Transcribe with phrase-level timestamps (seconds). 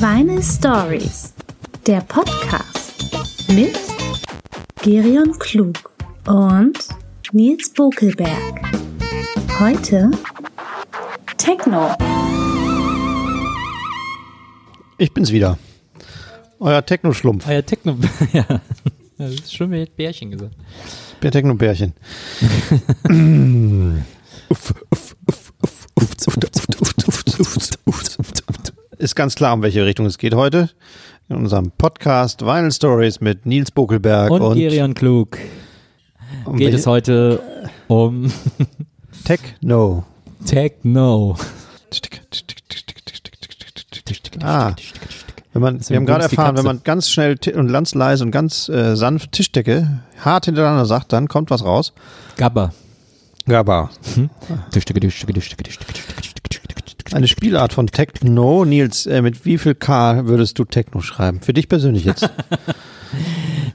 [0.00, 1.34] Vinyl Stories,
[1.84, 2.94] der Podcast
[3.48, 3.76] mit
[4.80, 5.90] Gerion Klug
[6.24, 6.78] und
[7.32, 8.62] Nils Bokelberg.
[9.58, 10.12] Heute
[11.36, 11.90] Techno.
[14.98, 15.58] Ich bin's wieder.
[16.60, 17.48] Euer Techno-Schlumpf.
[17.48, 17.96] Ah ja, Techno.
[18.32, 18.44] ja.
[19.18, 20.54] Das ist schon wie Bärchen gesagt.
[21.22, 21.92] Der Techno-Bärchen.
[28.98, 30.70] Ist ganz klar, um welche Richtung es geht heute.
[31.28, 35.38] In unserem Podcast Vinyl Stories mit Nils Bokelberg Und, und, Gerion Klug
[36.44, 37.40] um geht es heute
[37.86, 38.32] um
[39.24, 40.04] Techno.
[40.44, 41.36] Techno.
[44.42, 44.74] Ah.
[45.52, 48.68] Wenn man, wir haben gerade erfahren, wenn man ganz schnell und ganz leise und ganz
[48.68, 51.92] äh, sanft Tischdecke hart hintereinander sagt, dann kommt was raus.
[52.36, 52.72] Gabba.
[53.46, 53.90] Gaba.
[57.12, 58.64] Eine Spielart von Techno.
[58.64, 61.40] Nils, äh, mit wie viel K würdest du Techno schreiben?
[61.40, 62.28] Für dich persönlich jetzt.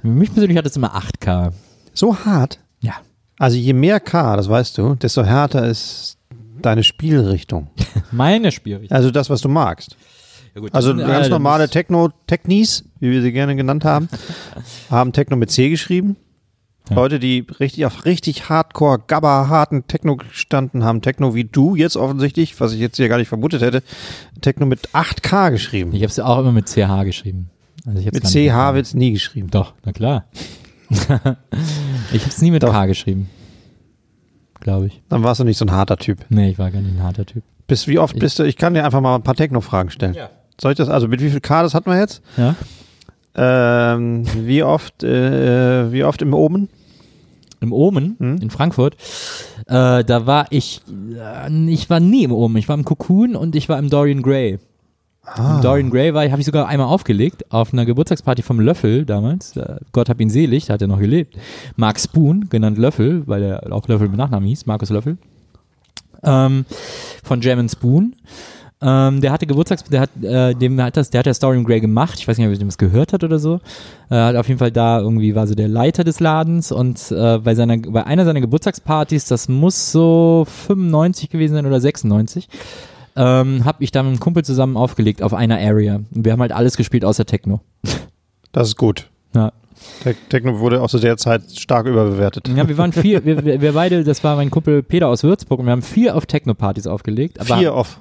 [0.02, 1.52] Für mich persönlich hat es immer 8K.
[1.94, 2.60] so hart?
[2.80, 2.94] Ja.
[3.40, 6.18] Also je mehr K, das weißt du, desto härter ist
[6.62, 7.70] deine Spielrichtung.
[8.12, 8.96] Meine Spielrichtung.
[8.96, 9.98] Also das, was du magst.
[10.56, 14.08] Ja, gut, Also ganz normale Techno-Technies, wie wir sie gerne genannt haben,
[14.90, 16.16] haben Techno mit C geschrieben.
[16.94, 17.02] Ja.
[17.02, 22.60] Leute, die richtig auf richtig hardcore, gabba-harten Techno gestanden haben, Techno wie du jetzt offensichtlich,
[22.60, 23.84] was ich jetzt hier gar nicht vermutet hätte,
[24.42, 25.94] Techno mit 8K geschrieben.
[25.94, 27.50] Ich habe es ja auch immer mit CH geschrieben.
[27.86, 29.50] Also ich Mit CH wird's nie geschrieben.
[29.50, 30.26] Doch, na klar.
[30.90, 31.38] ich habe
[32.12, 32.72] es nie mit Doch.
[32.72, 33.30] K geschrieben.
[34.60, 35.02] Glaube ich.
[35.10, 36.20] Dann warst du nicht so ein harter Typ.
[36.30, 37.44] Nee, ich war gar nicht ein harter Typ.
[37.68, 40.14] Bis wie oft bist du, ich kann dir einfach mal ein paar Techno-Fragen stellen.
[40.14, 40.30] Ja.
[40.60, 42.22] Soll ich das, also mit wie viel K, das hatten wir jetzt?
[42.38, 42.56] Ja?
[43.36, 46.70] Ähm, wie oft, äh, wie oft im Omen?
[47.64, 48.38] Im Omen Hm?
[48.42, 48.96] in Frankfurt,
[49.68, 50.82] äh, da war ich,
[51.18, 52.58] äh, ich war nie im Omen.
[52.58, 54.60] Ich war im Cocoon und ich war im Dorian Gray.
[55.26, 55.56] Ah.
[55.56, 59.56] Im Dorian Gray war, habe ich sogar einmal aufgelegt auf einer Geburtstagsparty vom Löffel damals.
[59.56, 61.38] Äh, Gott hab ihn selig, da hat er noch gelebt.
[61.78, 65.18] Mark Spoon, genannt Löffel, weil er auch Löffel mit Nachnamen hieß, Markus Löffel.
[66.24, 66.66] Ähm,
[67.24, 68.16] von Jam Spoon.
[68.86, 71.80] Ähm, der hatte Geburtstags, der hat, äh, dem hat das, der hat das Dorian Gray
[71.80, 72.20] gemacht.
[72.20, 73.62] Ich weiß nicht, ob ihr dem das gehört hat oder so.
[74.10, 77.38] Äh, hat auf jeden Fall da irgendwie war so der Leiter des Ladens und äh,
[77.40, 82.50] bei seiner, bei einer seiner Geburtstagspartys, das muss so 95 gewesen sein oder 96,
[83.16, 86.02] ähm, habe ich da mit einem Kumpel zusammen aufgelegt auf einer Area.
[86.14, 87.62] Und wir haben halt alles gespielt außer Techno.
[88.52, 89.10] Das ist gut.
[89.34, 89.52] Ja,
[90.04, 92.48] Te- Techno wurde auch zu der Zeit stark überbewertet.
[92.48, 95.66] ja wir waren vier, wir, wir, beide, das war mein Kumpel Peter aus Würzburg und
[95.66, 97.44] wir haben vier auf Techno-Partys aufgelegt.
[97.44, 97.98] Vier auf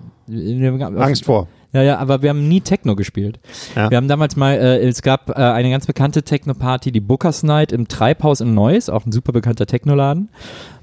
[0.98, 1.48] Angst vor.
[1.72, 3.40] Ja, ja, aber wir haben nie Techno gespielt.
[3.74, 3.88] Ja.
[3.88, 7.72] Wir haben damals mal, äh, es gab äh, eine ganz bekannte Techno-Party, die Bookers Night
[7.72, 10.28] im Treibhaus in Neuss, auch ein super bekannter Technoladen.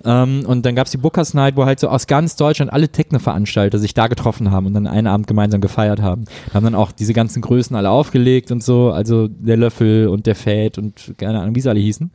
[0.03, 3.77] Ähm, und dann gab's die Bookers Night, wo halt so aus ganz Deutschland alle Techno-Veranstalter
[3.77, 6.25] sich da getroffen haben und dann einen Abend gemeinsam gefeiert haben.
[6.55, 10.35] Haben dann auch diese ganzen Größen alle aufgelegt und so, also der Löffel und der
[10.35, 12.09] Fät und keine Ahnung, wie sie alle hießen.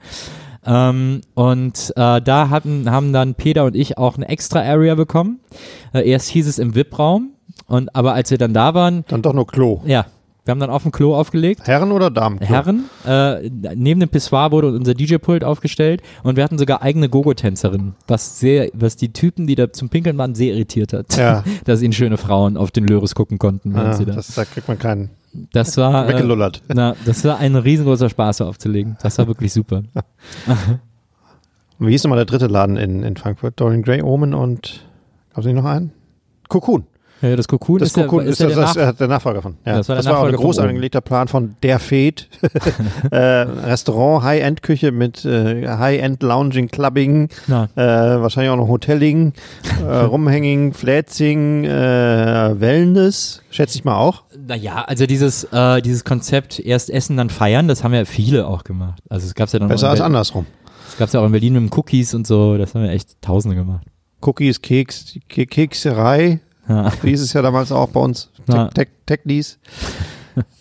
[0.66, 5.40] Ähm, und äh, da hatten, haben dann Peter und ich auch eine extra Area bekommen.
[5.92, 7.30] Äh, erst hieß es im VIP-Raum,
[7.66, 9.80] und aber als wir dann da waren, Dann doch nur Klo.
[9.86, 10.06] ja,
[10.44, 11.66] wir haben dann auf dem Klo aufgelegt.
[11.66, 12.38] Herren oder Damen?
[12.38, 17.94] Herren, äh, neben dem Pissoir wurde unser DJ-Pult aufgestellt und wir hatten sogar eigene Gogo-Tänzerinnen,
[18.06, 21.16] was sehr, was die Typen, die da zum Pinkeln waren, sehr irritiert hat.
[21.16, 21.44] Ja.
[21.64, 23.72] Dass ihnen schöne Frauen auf den Löris gucken konnten.
[23.94, 24.12] sie da.
[24.12, 25.10] das, da kriegt man keinen
[25.52, 26.62] Das war, äh, weggelullert.
[26.68, 28.98] na, das war ein riesengroßer Spaß aufzulegen.
[29.02, 29.82] Das war wirklich super.
[31.78, 33.58] Wie hieß nochmal der dritte Laden in, in Frankfurt?
[33.58, 34.84] Dorian Gray, Omen und
[35.30, 35.92] gab es nicht noch einen?
[36.48, 36.84] Cocoon.
[37.24, 39.08] Ja, das Cocoon Das ist, der, Cocoon ist, ist, der, das, der das, Nach der
[39.08, 39.56] Nachfolger von.
[39.64, 39.78] Ja.
[39.78, 42.26] Das war der auch ein groß angelegter Plan von Der Fete.
[43.10, 49.32] äh, Restaurant, High-End-Küche mit äh, High-End-Lounging, Clubbing, äh, wahrscheinlich auch noch Hotelling,
[49.80, 54.24] äh, Rumhänging, Flätzing, äh, Wellness, schätze ich mal auch.
[54.46, 58.64] naja, also dieses, äh, dieses Konzept erst essen, dann feiern, das haben ja viele auch
[58.64, 59.02] gemacht.
[59.08, 60.46] Also es gab's ja dann Besser als in Berlin, andersrum.
[60.98, 63.56] es ja auch in Berlin mit dem Cookies und so, das haben ja echt Tausende
[63.56, 63.86] gemacht.
[64.20, 66.90] Cookies, Keks, Ke Kekserei, Ja.
[67.02, 68.68] wie hieß es ja damals auch bei uns, Ja.
[68.68, 69.58] Tech- Tech- Technies.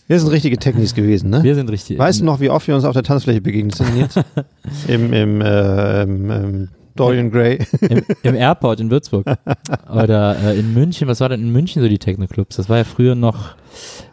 [0.07, 1.41] Wir sind richtige Technies gewesen, ne?
[1.44, 1.97] Wir sind richtig.
[1.97, 4.19] Weißt du noch, wie oft wir uns auf der Tanzfläche begegnet sind jetzt?
[4.88, 7.57] Im, im, äh, im, im Dorian Gray.
[7.81, 9.25] Im, Im Airport in Würzburg.
[9.91, 12.57] Oder äh, in München, was war denn in München so die Techno-Clubs?
[12.57, 13.56] Das war ja früher noch,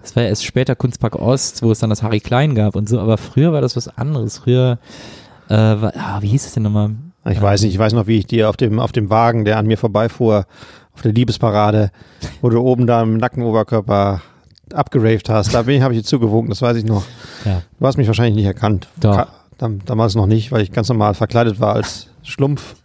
[0.00, 2.88] das war ja erst später Kunstpark Ost, wo es dann das Harry Klein gab und
[2.88, 4.38] so, aber früher war das was anderes.
[4.38, 4.78] Früher,
[5.48, 6.93] äh, war, ah, wie hieß es denn nochmal?
[7.28, 9.58] Ich weiß nicht, ich weiß noch, wie ich dir auf dem, auf dem Wagen, der
[9.58, 10.46] an mir vorbeifuhr,
[11.00, 11.91] auf der Liebesparade,
[12.43, 14.20] wo du oben da im Nackenoberkörper
[14.75, 17.05] abgeraved hast, da bin ich, habe ich dir zugewunken, das weiß ich noch.
[17.47, 17.62] Ja.
[17.79, 18.87] Du hast mich wahrscheinlich nicht erkannt.
[19.00, 19.26] Doch.
[19.56, 22.76] Dam damals noch nicht, weil ich ganz normal verkleidet war als Schlumpf.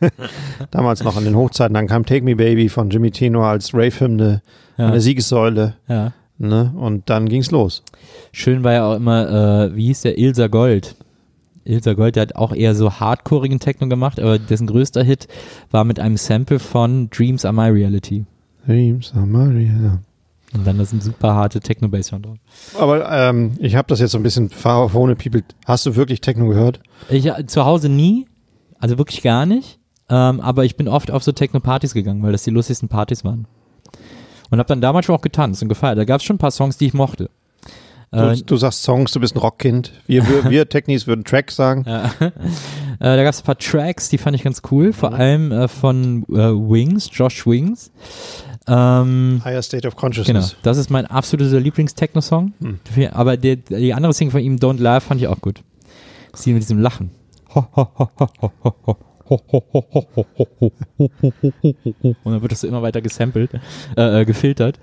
[0.70, 4.40] damals noch an den Hochzeiten, dann kam Take Me Baby von Jimmy Tino als Rave-Hymne,
[4.76, 4.86] Ja.
[4.86, 5.74] eine Siegessäule.
[5.88, 6.12] Ja.
[6.38, 6.72] Ne?
[6.76, 7.82] Und dann ging's los.
[8.30, 10.94] Schön war ja auch immer, äh, wie hieß der, Ilsa Gold.
[11.68, 15.28] Ilsa Gold, der hat auch eher so hardcoreigen Techno gemacht, aber dessen größter Hit
[15.70, 18.24] war mit einem Sample von Dreams Are My Reality.
[18.66, 20.00] Dreams are Maria.
[20.54, 22.38] Und dann ist ein super harte Techno-Bass drauf.
[22.78, 25.42] Aber ähm, ich habe das jetzt so ein bisschen ohne People.
[25.66, 26.80] Hast du wirklich Techno gehört?
[27.10, 28.26] Ich äh, zu Hause nie,
[28.78, 29.78] also wirklich gar nicht.
[30.10, 33.46] Ähm, aber ich bin oft auf so Techno-Partys gegangen, weil das die lustigsten Partys waren.
[34.50, 35.98] Und habe dann damals schon auch getanzt und gefeiert.
[35.98, 37.28] Da gab es schon ein paar Songs, die ich mochte.
[38.10, 39.92] Du, Äh, du sagst Songs, du bist ein Rockkind.
[40.06, 41.84] Wir, wir, wir Technies würden Tracks sagen.
[41.86, 42.04] Ja.
[42.20, 42.30] äh,
[42.98, 46.22] da gab es ein paar Tracks, die fand ich ganz cool, vor allem äh, von
[46.30, 47.90] äh, Wings, Josh Wings.
[48.66, 50.56] Ähm, Higher State of genau, Consciousness.
[50.62, 52.52] das ist mein absoluter Lieblings-Techno-Song.
[52.60, 52.78] Hm.
[53.12, 55.62] Aber der, die andere Single von ihm, Don't Laugh, fand ich auch gut.
[56.34, 57.10] Sie mit diesem Lachen.
[57.54, 58.28] Ho, ho, ho, ho,
[58.62, 58.96] ho, ho,
[59.28, 60.72] und
[62.24, 63.50] dann wird das immer weiter gesampelt,
[63.96, 64.76] äh, äh, gefiltert.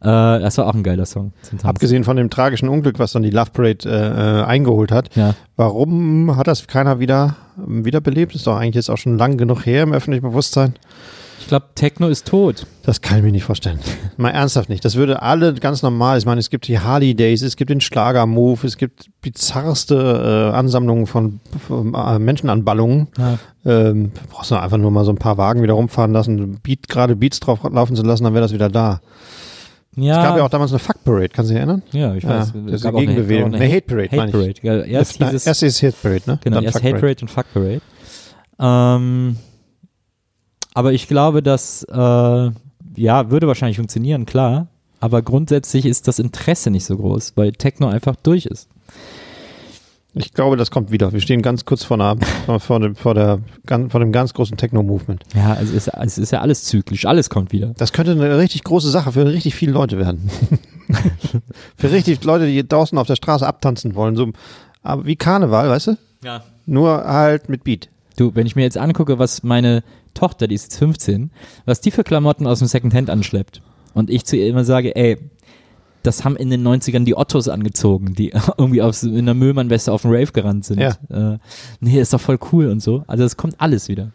[0.00, 1.32] Äh, das war auch ein geiler Song.
[1.62, 5.14] Abgesehen von dem tragischen Unglück, was dann die Love Parade äh, äh eingeholt hat.
[5.16, 5.34] Ja.
[5.56, 8.34] Warum hat das keiner wieder ähm, wiederbelebt?
[8.34, 10.74] Ist doch eigentlich jetzt auch schon lang genug her im öffentlichen Bewusstsein.
[11.46, 12.66] Ich glaube, Techno ist tot.
[12.82, 13.78] Das kann ich mir nicht vorstellen.
[14.16, 14.84] Mal ernsthaft nicht.
[14.84, 16.18] Das würde alle ganz normal.
[16.18, 20.56] Ich meine, es gibt die Harley Days, es gibt den Schlager-Move, es gibt bizarrste äh,
[20.56, 21.38] Ansammlungen von,
[21.68, 23.06] von äh, Menschenanballungen.
[23.16, 23.38] Ja.
[23.64, 27.14] Ähm, brauchst du einfach nur mal so ein paar Wagen wieder rumfahren lassen, Beat, gerade
[27.14, 29.00] Beats drauf laufen zu lassen, dann wäre das wieder da.
[29.94, 31.82] Ja, Es gab ja auch damals eine Fuck Parade, kannst du dich erinnern?
[31.92, 32.54] ja, ich Ja, weiß.
[32.54, 33.52] das Es ist eine Gegenbewegung.
[33.54, 34.60] Hate, Eine Hate Parade, Hate meine ich.
[34.62, 34.80] Parade.
[34.90, 36.38] Ja, erst dieses, erst ist Hate Parade, ne?
[36.42, 37.80] genau, erst Hate Parade und Fuck Parade.
[38.58, 39.36] Ähm,
[40.76, 44.66] aber ich glaube, dass, äh, ja, würde wahrscheinlich funktionieren, klar.
[45.00, 48.68] Aber grundsätzlich ist das Interesse nicht so groß, weil Techno einfach durch ist.
[50.12, 51.14] Ich glaube, das kommt wieder.
[51.14, 52.18] Wir stehen ganz kurz vor, einer,
[52.60, 53.38] vor, dem, vor, der,
[53.88, 55.22] vor dem ganz großen Techno-Movement.
[55.34, 57.72] Ja, also es ist, es ist ja alles zyklisch, alles kommt wieder.
[57.78, 60.30] Das könnte eine richtig große Sache für richtig viele Leute werden.
[61.78, 64.14] für richtig Leute, die draußen auf der Straße abtanzen wollen.
[64.14, 64.30] So,
[64.82, 65.96] aber wie Karneval, weißt du?
[66.22, 66.42] Ja.
[66.66, 67.88] Nur halt mit Beat.
[68.16, 69.82] Du, wenn ich mir jetzt angucke, was meine
[70.14, 71.30] Tochter, die ist jetzt 15,
[71.64, 73.62] was die für Klamotten aus dem Secondhand anschleppt
[73.94, 75.18] und ich zu ihr immer sage, ey,
[76.02, 80.02] das haben in den 90ern die Ottos angezogen, die irgendwie aufs, in der Müllmann-Weste auf
[80.02, 80.80] den Rave gerannt sind.
[80.80, 80.96] Ja.
[81.10, 81.38] Äh,
[81.80, 83.04] nee, ist doch voll cool und so.
[83.06, 84.12] Also es kommt alles wieder.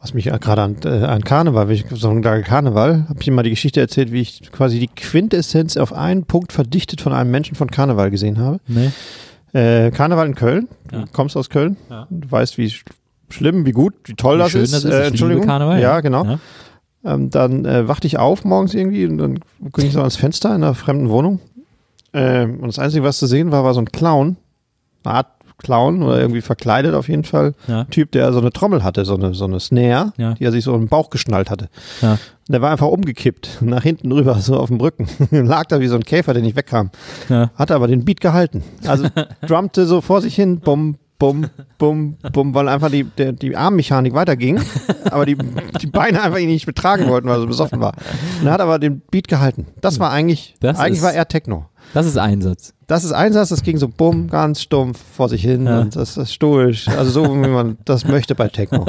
[0.00, 3.18] Was mich ja gerade an, äh, an Karneval, wenn ich so einen Tag Karneval, habe
[3.20, 7.12] ich mal die Geschichte erzählt, wie ich quasi die Quintessenz auf einen Punkt verdichtet von
[7.12, 8.60] einem Menschen von Karneval gesehen habe.
[8.66, 8.90] Nee?
[9.54, 10.68] Äh, Karneval in Köln.
[10.92, 11.00] Ja.
[11.00, 11.76] Du kommst aus Köln.
[11.88, 12.06] Ja.
[12.10, 12.72] Du weißt, wie
[13.30, 14.72] schlimm, wie gut, wie toll Wie das schön ist.
[14.74, 14.90] das ist.
[14.92, 15.44] Äh, Entschuldigung.
[15.46, 16.24] Karneval, ja, genau.
[16.24, 16.38] Ja.
[17.04, 20.50] Ähm, dann äh, wachte ich auf morgens irgendwie und dann gucke ich so ans Fenster
[20.50, 21.40] in einer fremden Wohnung.
[22.12, 24.36] Ähm, und das Einzige, was zu sehen war, war so ein Clown.
[25.04, 25.26] Eine Art
[25.58, 27.54] Clown oder irgendwie verkleidet auf jeden Fall.
[27.68, 27.84] Ja.
[27.84, 30.34] Typ, der so eine Trommel hatte, so eine, so eine Snare, Ja.
[30.34, 31.68] die er sich so im Bauch geschnallt hatte.
[32.02, 32.12] Ja.
[32.12, 32.18] Und
[32.48, 35.06] der war einfach umgekippt, nach hinten rüber, so auf dem Rücken.
[35.30, 36.90] Lag da wie so ein Käfer, der nicht wegkam.
[37.28, 37.50] Ja.
[37.54, 38.62] Hatte aber den Beat gehalten.
[38.86, 39.06] Also
[39.46, 41.46] drummte so vor sich hin, bum, bum,
[41.78, 44.60] bum, bum, weil einfach die, der, die Armmechanik weiterging,
[45.10, 45.36] aber die,
[45.80, 47.92] die Beine einfach ihn nicht betragen wollten, weil er so besoffen war.
[48.40, 49.66] Und er hat aber den Beat gehalten.
[49.80, 51.66] Das war eigentlich, Das eigentlich ist- war er Techno.
[51.92, 52.74] Das ist Einsatz.
[52.86, 55.80] Das ist Einsatz, das ging so bumm, ganz stumpf vor sich hin Ja.
[55.80, 56.88] und das ist stoisch.
[56.88, 58.84] Also so, wie man das möchte bei Techno.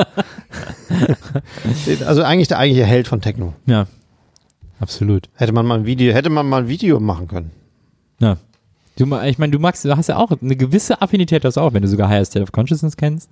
[2.06, 3.54] also eigentlich der eigentliche Held von Techno.
[3.66, 3.86] Ja.
[4.80, 5.30] Absolut.
[5.36, 7.52] Hätte man mal ein Video, hätte man mal ein Video machen können.
[8.20, 8.38] Ja.
[8.98, 11.82] Du, ich meine, du magst, du hast ja auch eine gewisse Affinität das auch, wenn
[11.82, 13.30] du sogar Higher State of Consciousness kennst.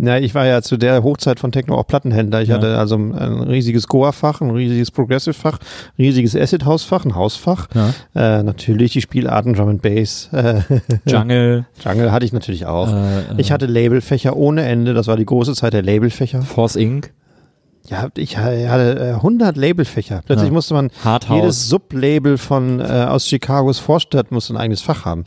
[0.00, 2.40] Ja, ich war ja zu der Hochzeit von Techno auch Plattenhändler.
[2.40, 2.54] Ich Ja.
[2.54, 3.12] hatte also ein
[3.42, 5.58] riesiges Goa-Fach, ein riesiges Progressive-Fach,
[5.98, 7.66] riesiges Acid-House-Fach, ein Hausfach.
[7.74, 8.38] Ja.
[8.38, 10.28] Äh, natürlich die Spielarten Drum and Bass.
[10.32, 10.60] Äh,
[11.06, 11.66] Jungle.
[11.84, 12.92] Jungle hatte ich natürlich auch.
[12.92, 14.94] äh, äh, Ich hatte Labelfächer ohne Ende.
[14.94, 16.42] Das war die große Zeit der Labelfächer.
[16.42, 17.12] Force Inc.
[17.88, 20.22] Ja, ich hatte äh, 100 Labelfächer.
[20.26, 20.52] Plötzlich Ja.
[20.52, 21.36] musste man Hardhouse.
[21.40, 25.24] jedes Sublabel von äh, aus Chicagos Vorstadt musste ein eigenes Fach haben.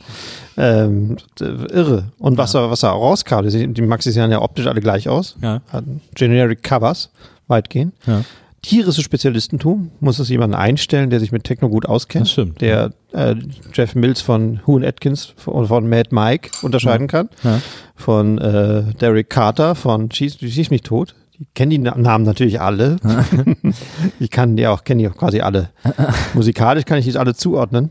[0.57, 2.11] Ähm, d- irre.
[2.19, 5.35] Und was, da, was da rauskam, die, die Maxis sahen ja optisch alle gleich aus.
[5.41, 5.61] Ja.
[5.71, 7.09] Hatten Generic Covers,
[7.47, 7.93] weitgehend.
[8.05, 8.21] Ja.
[8.61, 9.89] Tierische Spezialistentum.
[10.01, 12.25] Muss es jemanden einstellen, der sich mit Techno gut auskennt.
[12.25, 12.61] Das stimmt.
[12.61, 13.33] Der äh,
[13.73, 17.29] Jeff Mills von Who and Atkins von, von Mad Mike unterscheiden kann.
[17.43, 17.59] Ja.
[17.95, 21.15] Von äh, Derek Carter von Schieß, Schieß mich tot.
[21.41, 22.97] Ich kenne die Na- Namen natürlich alle.
[24.19, 25.69] ich kann die auch, kenne die auch quasi alle.
[26.33, 27.89] Musikalisch kann ich die alle zuordnen.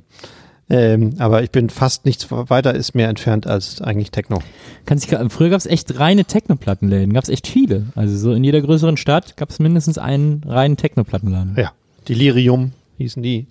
[0.72, 4.38] Ähm, aber ich bin fast nichts weiter ist mehr entfernt als eigentlich Techno.
[4.86, 7.86] Kannst dich, früher gab es echt reine Techno-Plattenläden, gab es echt viele.
[7.96, 11.56] Also so in jeder größeren Stadt gab es mindestens einen reinen Techno-Plattenladen.
[11.58, 11.72] Ja.
[12.08, 13.48] Delirium hießen die.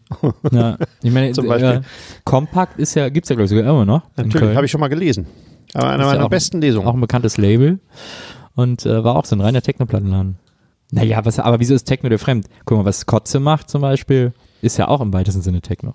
[0.51, 0.77] Ja.
[1.03, 1.82] Ich meine, Zum Beispiel.
[2.24, 4.03] Kompakt ist ja, gibt's ja glaube ich sogar immer noch.
[4.15, 5.25] Natürlich, habe ich schon mal gelesen.
[5.74, 6.88] Aber eine Ist ja meiner auch- besten Lesungen.
[6.88, 7.79] Auch ein bekanntes Label.
[8.60, 10.38] Und äh, war auch so ein reiner Techno-Plattenladen.
[10.92, 12.48] Naja, was, aber wieso ist Techno der fremd?
[12.66, 14.34] Guck mal, was Kotze macht zum Beispiel.
[14.62, 15.94] ist ja auch im weitesten Sinne Techno.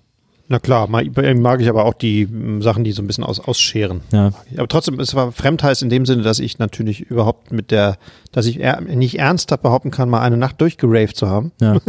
[0.48, 1.06] Na klar, mag,
[1.36, 4.00] mag ich aber auch die m, Sachen, die so ein bisschen aus, ausscheren.
[4.12, 4.32] Ja.
[4.56, 7.98] Aber trotzdem, es war fremdheiß in dem Sinne, dass ich natürlich überhaupt mit der,
[8.32, 11.52] dass ich er, nicht ernsthaft behaupten kann, mal eine Nacht durchgeraved zu haben.
[11.60, 11.78] Ja.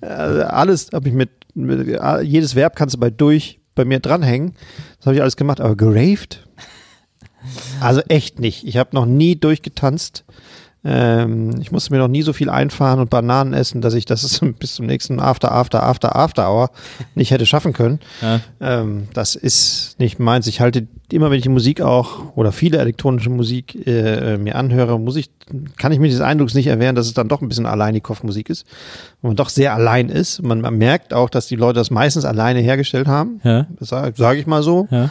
[0.00, 4.00] Äh, alles habe ich mit, mit, äh, jedes Verb kannst du bei durch bei mir
[4.00, 4.54] dranhängen.
[4.98, 6.46] Das habe ich alles gemacht, aber geraved?
[7.80, 8.66] Also echt nicht.
[8.66, 10.24] Ich habe noch nie durchgetanzt.
[10.86, 14.40] Ähm, ich musste mir noch nie so viel einfahren und Bananen essen, dass ich das
[14.58, 16.70] bis zum nächsten After, After, After, After Hour
[17.14, 18.00] nicht hätte schaffen können.
[18.20, 18.40] Ja.
[18.60, 20.46] Ähm, das ist nicht meins.
[20.46, 25.00] Ich halte immer, wenn ich die Musik auch oder viele elektronische Musik äh, mir anhöre,
[25.00, 25.30] muss ich,
[25.78, 28.66] kann ich mir dieses Eindrucks nicht erwehren, dass es dann doch ein bisschen Alleinikow-Musik ist,
[29.22, 30.42] wo man doch sehr allein ist.
[30.42, 33.40] Man, man merkt auch, dass die Leute das meistens alleine hergestellt haben.
[33.42, 33.66] Ja.
[33.78, 34.86] Das sage sag ich mal so.
[34.90, 35.10] Ja.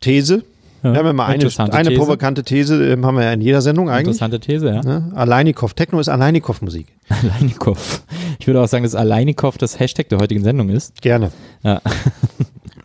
[0.00, 0.44] These.
[0.82, 0.92] Ja.
[0.92, 1.98] Wir haben ja mal eine, eine These.
[1.98, 4.16] provokante These, ähm, haben wir ja in jeder Sendung eigentlich.
[4.20, 4.82] Interessante These, ja.
[4.82, 5.12] Ne?
[5.14, 5.72] Alleinikow.
[5.74, 6.86] Techno ist Alleinikow-Musik.
[7.08, 8.02] Alleinikow.
[8.38, 11.00] Ich würde auch sagen, dass Alleinikow das Hashtag der heutigen Sendung ist.
[11.00, 11.30] Gerne.
[11.62, 11.80] Ja,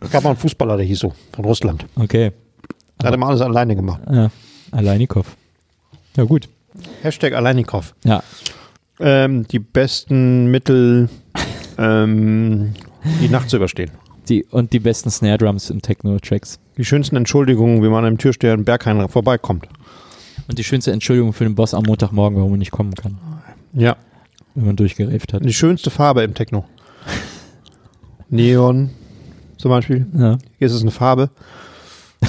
[0.00, 1.84] Es gab mal einen Fußballer, der hieß so, von Russland.
[1.96, 2.30] okay.
[3.00, 4.00] Der hat immer alles alleine gemacht.
[4.08, 4.30] Ja.
[4.70, 5.26] Alleinikow.
[6.16, 6.48] Ja, gut.
[7.02, 7.92] Hashtag Alleinikow.
[8.04, 8.22] Ja.
[9.00, 11.08] Ähm, die besten Mittel,
[11.76, 12.74] ähm,
[13.20, 13.90] die Nacht zu überstehen.
[14.28, 16.58] Die, und die besten Snare Drums im Techno-Tracks.
[16.78, 19.68] Die schönsten Entschuldigungen, wie man am Türsteher in Berghain vorbeikommt.
[20.48, 23.18] Und die schönste Entschuldigung für den Boss am Montagmorgen, warum er nicht kommen kann,
[23.74, 23.96] Ja.
[24.54, 25.44] wenn man durchgeräft hat.
[25.44, 26.64] Die schönste Farbe im Techno.
[28.30, 28.90] Neon
[29.56, 30.06] zum Beispiel.
[30.16, 30.38] Ja.
[30.58, 31.30] Hier ist es eine Farbe.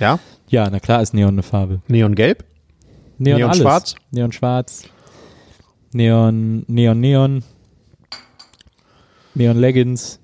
[0.00, 0.18] Ja.
[0.48, 1.80] ja, na klar ist Neon eine Farbe.
[1.86, 2.44] Neongelb.
[3.18, 3.62] Neon, Neon alles.
[3.62, 3.94] schwarz?
[4.10, 4.82] Neon schwarz.
[5.92, 7.44] Neon, Neon, Neon.
[9.34, 10.18] Neon Leggings.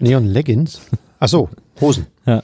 [0.00, 0.82] Neon Leggings.
[1.18, 1.48] Ach so,
[1.80, 2.06] Hosen.
[2.26, 2.42] Ja.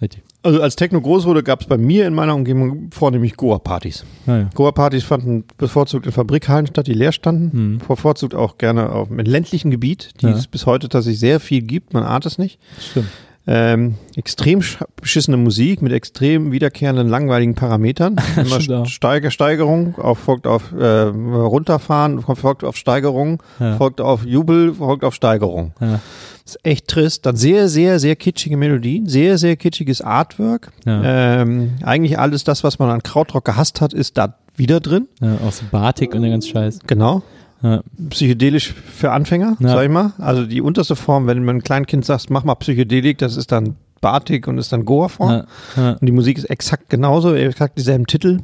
[0.00, 0.22] Richtig.
[0.44, 4.04] Also als Techno groß wurde, gab es bei mir in meiner Umgebung vornehmlich Goa-Partys.
[4.26, 4.48] Naja.
[4.54, 7.50] Goa-Partys fanden bevorzugt in Fabrikhallen statt, die leer standen.
[7.74, 7.78] Mhm.
[7.88, 10.32] Bevorzugt auch gerne auf, im ländlichen Gebiet, die Ja.
[10.32, 12.60] es bis heute tatsächlich sehr viel gibt, man ahnt es nicht.
[12.78, 13.08] Stimmt.
[13.44, 18.16] Ähm, extrem sch- beschissene Musik mit extrem wiederkehrenden, langweiligen Parametern.
[18.36, 18.86] Immer.
[18.86, 23.76] Steiger, Steigerung, auf, folgt auf äh, Runterfahren, folgt auf Steigerung, Ja.
[23.76, 25.72] folgt auf Jubel, folgt auf Steigerung.
[25.80, 25.98] Ja.
[26.46, 27.26] ist echt trist.
[27.26, 30.70] Dann sehr, sehr, sehr kitschige Melodien, sehr, sehr kitschiges Artwork.
[30.86, 31.40] Ja.
[31.42, 35.08] Ähm, eigentlich alles das, was man an Krautrock gehasst hat, ist da wieder drin.
[35.20, 36.78] Ja, auch so Batik und der ganze Scheiß.
[36.86, 37.22] Genau.
[37.62, 37.82] Ja.
[38.10, 39.68] Psychedelisch für Anfänger, Ja.
[39.68, 40.12] sag ich mal.
[40.18, 43.76] Also die unterste Form, wenn man ein Kleinkind sagt, mach mal Psychedelik, das ist dann
[44.00, 45.30] Batik und ist dann Goa-Form.
[45.30, 45.44] Ja.
[45.76, 45.90] Ja.
[45.92, 48.40] Und die Musik ist exakt genauso, exakt dieselben Titel,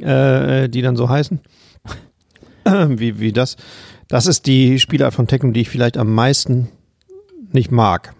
[0.00, 1.40] äh, die dann so heißen.
[2.88, 3.56] wie, wie das.
[4.08, 6.68] Das ist die Spielart von Techno, die ich vielleicht am meisten
[7.52, 8.14] nicht mag.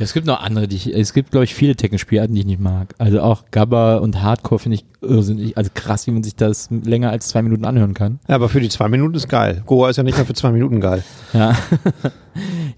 [0.00, 2.46] Ja, es gibt noch andere, die ich, es gibt, glaube ich, viele Techno-Spielarten, die ich
[2.46, 2.94] nicht mag.
[2.96, 7.10] Also auch Gabba und Hardcore finde ich irrsinnig, also krass, wie man sich das länger
[7.10, 8.18] als zwei Minuten anhören kann.
[8.26, 9.62] Ja, aber für die zwei Minuten ist geil.
[9.66, 11.04] Goa ist ja nicht mehr für zwei Minuten geil.
[11.34, 11.54] Ja.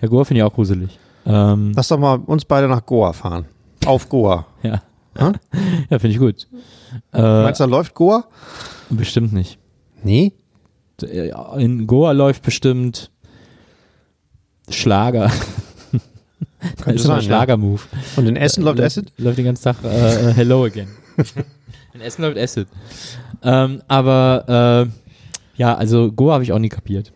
[0.01, 0.99] ja, Goa finde ich auch gruselig.
[1.25, 3.45] Ähm, Lass doch mal uns beide nach Goa fahren.
[3.87, 4.45] Auf Goa.
[4.65, 4.83] ja.
[5.17, 5.35] Hm?
[5.91, 6.49] Ja, finde ich gut.
[7.13, 8.25] Äh, Meinst du, da läuft Goa?
[8.91, 9.59] bestimmt nicht.
[10.03, 10.33] Nee.
[11.57, 13.13] In Goa läuft bestimmt
[14.69, 15.31] Schlager.
[16.63, 17.23] Das Könnte ist ein sein, ja.
[17.23, 17.81] Schlager-Move.
[18.17, 19.13] Und in Essen läuft läuft, Acid?
[19.19, 20.89] Läuft den ganzen Tag äh, äh, Hello Again.
[21.95, 22.67] In Essen läuft Acid.
[23.43, 27.13] Ähm, aber äh, ja, also Goa habe ich auch nie kapiert.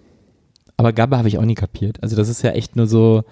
[0.77, 2.03] Aber Gabba habe ich auch nie kapiert.
[2.03, 3.25] Also das ist ja echt nur so,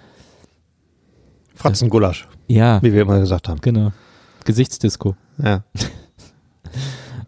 [1.55, 3.61] Fratzengulasch, ja, wie wir immer gesagt haben.
[3.61, 3.93] genau.
[4.45, 5.17] Gesichtsdisco.
[5.43, 5.63] Ja.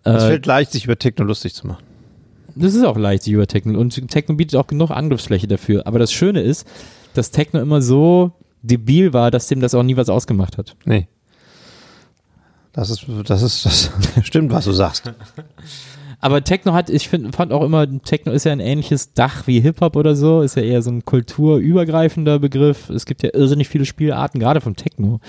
[0.08, 1.82] Es Äh, fällt leicht, sich über Techno lustig zu machen.
[2.54, 3.76] das ist auch leicht, sich über Techno.
[3.80, 5.84] Und Techno bietet auch genug Angriffsfläche dafür.
[5.84, 6.64] Aber das Schöne ist,
[7.14, 8.30] dass Techno immer so
[8.66, 10.76] debil war, dass dem das auch nie was ausgemacht hat.
[10.84, 11.08] Nee.
[12.72, 13.90] Das ist, das ist, das
[14.22, 15.10] stimmt, was du sagst.
[16.20, 19.60] Aber Techno hat, ich find, fand auch immer, Techno ist ja ein ähnliches Dach wie
[19.60, 22.90] Hip-Hop oder so, ist ja eher so ein kulturübergreifender Begriff.
[22.90, 25.20] Es gibt ja irrsinnig viele Spielarten, gerade vom Techno.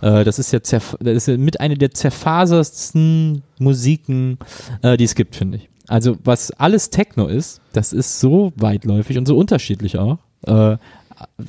[0.00, 4.38] Äh, das ist ja, das ist ja mit einer der zerfasersten Musiken,
[4.82, 5.68] äh, die es gibt, finde ich.
[5.88, 10.18] Also was alles Techno ist, das ist so weitläufig und so unterschiedlich auch.
[10.46, 10.76] Äh,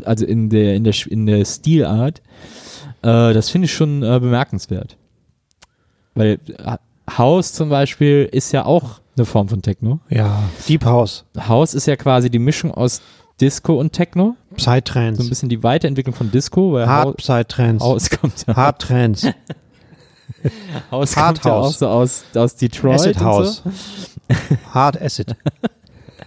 [0.04, 2.22] also in der, in der, in der Stilart.
[3.02, 4.98] Äh, das finde ich schon äh, bemerkenswert.
[6.14, 6.78] Weil äh,
[7.18, 10.00] House zum Beispiel ist ja auch eine Form von Techno.
[10.10, 10.44] Ja.
[10.68, 13.02] Deep House, House ist ja quasi die Mischung aus
[13.40, 14.36] Disco und Techno.
[14.58, 18.82] So ein Psytrance, bisschen die Weiterentwicklung von Disco, weil Hard Psytrance, House kommt ja, Hard
[18.82, 19.34] Trance,
[20.92, 21.80] House Hard kommt ja auch House.
[21.80, 23.64] so aus, aus Detroit Acid House,
[24.74, 25.36] Hard Acid, so.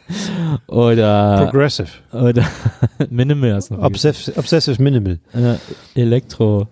[0.67, 2.47] Oder, Progressive, oder
[3.11, 5.57] Minimal hast noch Obsessive, Obsessive Minimal, äh,
[6.01, 6.67] Elektro.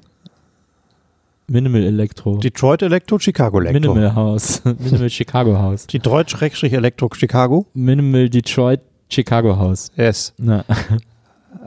[1.49, 2.39] Minimal Elektro.
[2.39, 3.95] Detroit Electro, Chicago Electro.
[3.95, 4.63] Minimal House.
[4.79, 5.87] Minimal Chicago House.
[5.87, 7.67] Detroit Schrägstrich Elektro Chicago.
[7.75, 9.93] Minimal Detroit Chicago House.
[9.97, 10.33] Yes.
[10.39, 10.65] Na,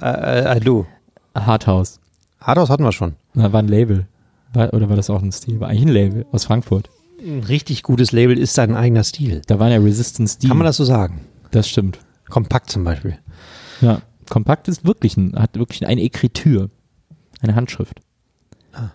[0.02, 0.86] Äh, äh, du.
[1.36, 2.00] Hard House.
[2.42, 3.16] Hardhouse hatten wir schon.
[3.34, 4.06] Na, war ein Label.
[4.54, 5.60] War, oder war das auch ein Stil?
[5.60, 6.90] War eigentlich ein Label aus Frankfurt.
[7.22, 9.42] Ein richtig gutes Label ist sein eigener Stil.
[9.48, 10.48] Da waren ja Resistance D.
[10.48, 11.22] Kann man das so sagen?
[11.52, 12.00] Das stimmt.
[12.30, 13.18] Kompakt zum Beispiel.
[13.82, 14.02] Ja.
[14.30, 16.70] Kompakt ist wirklich ein, hat wirklich eine Ekritur.
[17.42, 18.02] Eine Handschrift.
[18.74, 18.90] Ah.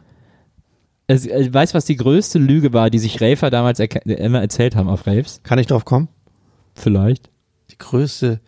[1.07, 4.77] Es, weißt du, was die größte Lüge war, die sich Rafer damals äh, immer erzählt
[4.77, 5.41] haben auf Raves?
[5.43, 6.09] Kann ich drauf kommen?
[6.75, 7.31] Vielleicht.
[7.71, 8.41] Die größte.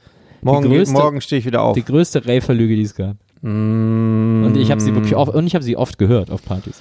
[0.42, 1.74] Morgen, größte- morgen stehe ich wieder auf.
[1.74, 3.16] Die größte Rafer-Lüge, die es gab.
[3.42, 6.80] Mm, Und ich habe sie wirklich oft, und ich habe sie oft gehört auf Partys.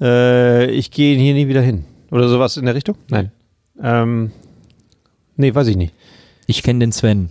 [0.00, 1.84] Äh, ich gehe hier nie wieder hin.
[2.10, 2.96] Oder sowas in der Richtung?
[3.08, 3.32] Nein.
[3.82, 4.30] Ähm,
[5.36, 5.94] nee, weiß ich nicht.
[6.46, 7.30] Ich kenne den Sven.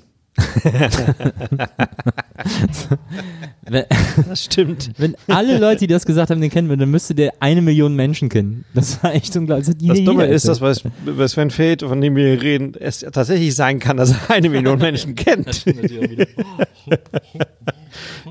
[3.66, 3.86] wenn,
[4.28, 4.92] Das stimmt.
[4.98, 7.96] wenn alle Leute, die das gesagt haben, den kennen würden, dann müsste der eine Million
[7.96, 8.66] Menschen kennen.
[8.74, 9.68] Das war echt unglaublich.
[9.68, 13.00] Das jeder Dumme ist, dass was, was Sven Feld, von dem wir hier reden, es
[13.00, 15.66] tatsächlich sein kann, dass er eine Million Menschen kennt.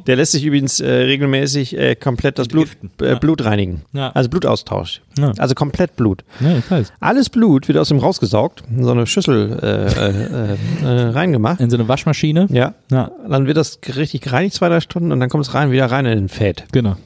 [0.07, 2.69] Der lässt sich übrigens äh, regelmäßig äh, komplett das Blut,
[3.01, 3.17] äh.
[3.17, 3.83] Blut reinigen.
[3.93, 4.11] Ja.
[4.11, 5.01] Also Blutaustausch.
[5.19, 5.33] Ja.
[5.39, 6.25] Also komplett Blut.
[6.41, 6.93] Ja, ich weiß.
[7.01, 11.61] Alles Blut wird aus dem rausgesaugt, in so eine Schüssel äh, äh, äh, reingemacht.
[11.61, 12.47] In so eine Waschmaschine.
[12.51, 12.75] Ja.
[12.91, 15.87] Ja, Dann wird das richtig gereinigt, zwei, drei Stunden, und dann kommt es rein, wieder
[15.87, 16.65] rein in den Fett.
[16.73, 16.97] genau.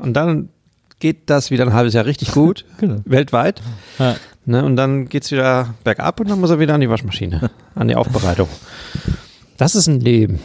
[0.00, 0.48] Und dann
[1.00, 2.96] geht das wieder ein halbes Jahr richtig gut, genau.
[3.04, 3.60] weltweit.
[3.98, 4.16] Ja.
[4.46, 7.50] Ne, und dann geht es wieder bergab und dann muss er wieder an die Waschmaschine,
[7.74, 8.48] an die Aufbereitung.
[9.58, 10.38] Das ist ein Leben.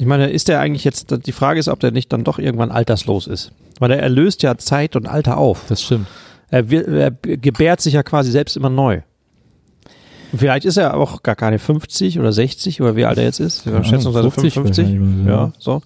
[0.00, 2.70] Ich meine, ist der eigentlich jetzt, die Frage ist, ob der nicht dann doch irgendwann
[2.70, 3.52] alterslos ist.
[3.80, 5.64] Weil er löst ja Zeit und Alter auf.
[5.68, 6.06] Das stimmt.
[6.48, 9.02] Er, er gebärt sich ja quasi selbst immer neu.
[10.32, 13.40] Und vielleicht ist er auch gar keine 50 oder 60 oder wie alt er jetzt
[13.40, 13.66] ist.
[13.66, 14.84] Ja, schätzungsweise 50 55.
[14.86, 15.44] wahrscheinlich mal, ja.
[15.44, 15.82] Ja, so.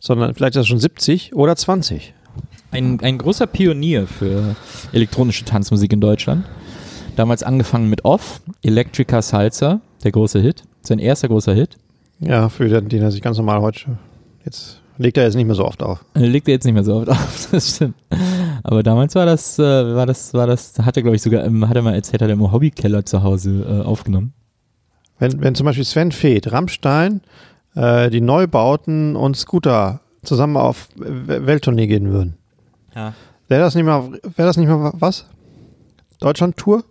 [0.00, 2.12] Sondern vielleicht ist er schon 70 oder 20.
[2.72, 4.54] Ein, ein großer Pionier für
[4.92, 6.44] elektronische Tanzmusik in Deutschland.
[7.16, 10.64] Damals angefangen mit Off, Electrica Salsa, der große Hit.
[10.82, 11.78] Sein erster großer Hit.
[12.20, 13.98] Ja, für den, den er sich ganz normal heute.
[14.44, 16.04] Jetzt legt er jetzt nicht mehr so oft auf.
[16.14, 17.94] Legt er jetzt nicht mehr so oft auf, das stimmt.
[18.62, 21.68] Aber damals war das, äh, war das, war das, hat er glaube ich sogar, ähm,
[21.68, 24.32] hat er mal erzählt, hat er im Hobbykeller zu Hause äh, aufgenommen.
[25.18, 27.20] Wenn, wenn zum Beispiel Sven Feth, Rammstein,
[27.74, 32.36] äh, die Neubauten und Scooter zusammen auf Welttournee gehen würden,
[32.94, 33.14] Ja.
[33.48, 35.26] wäre das nicht mal, wäre das nicht mal was?
[36.20, 36.84] Deutschland-Tour?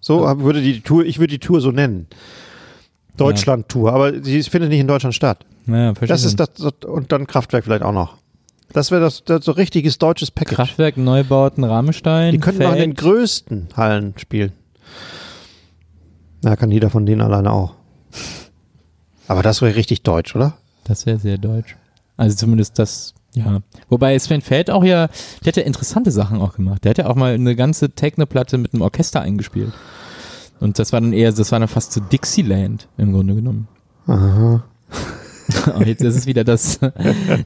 [0.00, 2.06] So würde die Tour, ich würde die Tour so nennen.
[3.16, 5.44] Deutschland-Tour, aber sie findet nicht in Deutschland statt.
[5.66, 6.48] Naja, verstehe Das ist das,
[6.84, 8.16] und dann Kraftwerk vielleicht auch noch.
[8.72, 10.56] Das wäre das, das so richtiges deutsches Package.
[10.56, 12.32] Kraftwerk, Neubauten, Rammstein.
[12.32, 14.52] Die könnten auch in den größten Hallen spielen.
[16.42, 17.74] Na, kann jeder von denen alleine auch.
[19.28, 20.54] Aber das wäre richtig deutsch, oder?
[20.84, 21.76] Das wäre sehr deutsch.
[22.16, 23.60] Also zumindest das, ja.
[23.88, 25.08] Wobei Sven Feld auch ja,
[25.44, 26.84] der hat ja interessante Sachen auch gemacht.
[26.84, 29.72] Der hat ja auch mal eine ganze Techno-Platte mit einem Orchester eingespielt.
[30.60, 33.68] Und das war dann eher, das war dann fast so Dixieland im Grunde genommen.
[34.06, 34.64] Aha.
[35.76, 36.78] Oh, jetzt ist es wieder das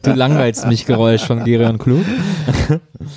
[0.02, 2.04] Du langweilst mich Geräusch von Gerion Klug.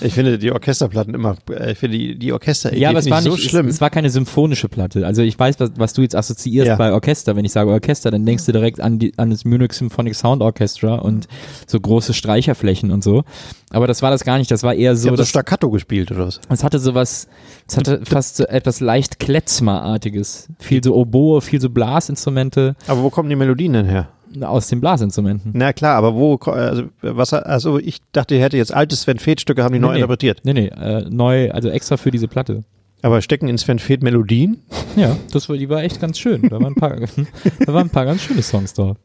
[0.01, 3.21] Ich finde die Orchesterplatten immer, äh, ich finde die, die Orchester Ja, aber es war
[3.21, 3.67] so nicht, schlimm.
[3.67, 5.05] Es, es war keine symphonische Platte.
[5.05, 6.75] Also ich weiß, was, was du jetzt assoziierst Ja.
[6.75, 7.35] bei Orchester.
[7.35, 10.41] Wenn ich sage Orchester, dann denkst du direkt an, die, an das Munich Symphonic Sound
[10.41, 11.27] Orchestra und
[11.65, 13.23] so große Streicherflächen und so.
[13.71, 14.49] Aber das war das gar nicht.
[14.51, 16.39] Das war eher so, so das, Staccato gespielt oder was?
[16.49, 17.27] es hatte sowas,
[17.67, 20.47] es hatte fast so etwas leicht Klezmer-artiges.
[20.59, 24.09] Viel so Oboe, viel so Blasinstrumente Aber wo kommen die Melodien denn her?
[24.41, 25.51] aus den Blasinstrumenten.
[25.55, 29.39] Na klar, aber wo, also, was, also ich dachte, ihr hätte jetzt alte Sven Feth
[29.41, 29.97] Stücke, haben die neu Nee, nee.
[29.99, 30.41] interpretiert.
[30.43, 32.63] Nee, nee, äh, neu, also extra für diese Platte.
[33.01, 34.61] Aber stecken in Sven Feth Melodien?
[34.95, 36.41] Ja, das war, die war echt ganz schön.
[36.49, 36.97] Da waren ein paar,
[37.65, 38.97] da waren ein paar ganz schöne Songs drauf.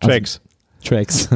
[0.00, 0.40] Tracks.
[0.84, 1.28] Tracks.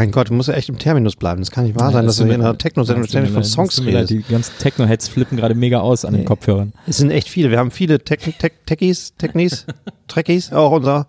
[0.00, 1.42] Mein Gott, du musst ja echt im Terminus bleiben.
[1.42, 4.08] Das kann nicht wahr sein, dass du hier in einer Techno-Sendung ständig von Songs redest.
[4.08, 6.26] Die ganzen Techno-Heads flippen gerade mega aus an den Nee.
[6.26, 6.72] Kopfhörern.
[6.86, 7.50] Es sind echt viele.
[7.50, 9.66] Wir haben viele Tech, Tech, Techies, Technies,
[10.08, 11.06] Trekkies, auch unser,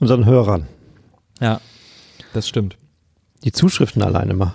[0.00, 0.66] unseren Hörern.
[1.40, 1.60] Ja,
[2.32, 2.76] das stimmt.
[3.44, 4.54] Die Zuschriften allein immer.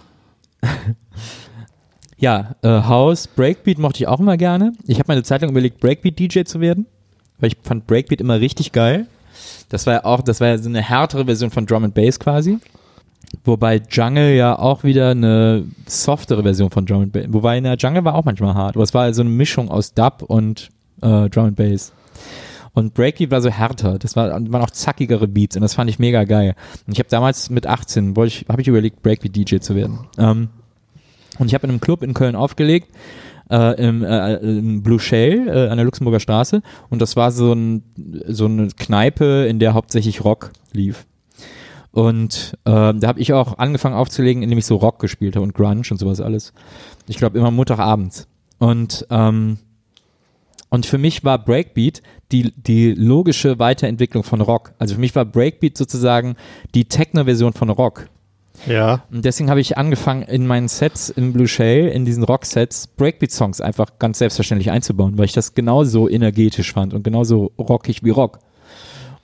[2.20, 4.74] Ja, äh, House, Breakbeat mochte ich auch immer gerne.
[4.88, 6.88] Ich habe meine Zeit lang überlegt, Breakbeat-DJ zu werden,
[7.38, 9.06] weil ich fand Breakbeat immer richtig geil.
[9.70, 12.20] Das war ja auch, das war ja so eine härtere Version von Drum and Bass
[12.20, 12.58] quasi.
[13.44, 17.26] Wobei Jungle ja auch wieder eine softere Version von Drum and Bass.
[17.30, 18.76] Wobei, na, Jungle war auch manchmal hart.
[18.76, 20.70] Aber es war so eine Mischung aus Dub und
[21.02, 21.94] äh, Drum and Bass.
[22.74, 23.98] Und Breakbeat war so härter.
[23.98, 26.56] Das war, waren auch zackigere Beats und das fand ich mega geil.
[26.86, 30.02] Und ich habe damals mit 18 wollte ich, habe ich überlegt, Breakbeat-DJ zu werden.
[30.18, 30.50] Ähm,
[31.40, 32.90] und ich habe in einem Club in Köln aufgelegt,
[33.50, 36.62] äh, im, äh, im Blue Shell äh, an der Luxemburger Straße.
[36.90, 37.84] Und das war so, ein,
[38.28, 41.06] so eine Kneipe, in der hauptsächlich Rock lief.
[41.98, 45.56] Und äh, da habe ich auch angefangen aufzulegen, indem ich so Rock gespielt habe und
[45.56, 46.54] Grunge und sowas alles.
[47.08, 48.28] Ich glaube immer Montagabends.
[48.60, 49.58] Und ähm,
[50.70, 54.74] Und für mich war Breakbeat die, die logische Weiterentwicklung von Rock.
[54.80, 56.36] Also für mich war Breakbeat sozusagen
[56.76, 58.10] die Techno-Version von Rock.
[58.66, 59.04] Ja.
[59.12, 63.62] Und deswegen habe ich angefangen, in meinen Sets im Blue Shale, in diesen Rock-Sets, Breakbeat-Songs
[63.62, 68.40] einfach ganz selbstverständlich einzubauen, weil ich das genauso energetisch fand und genauso rockig wie Rock.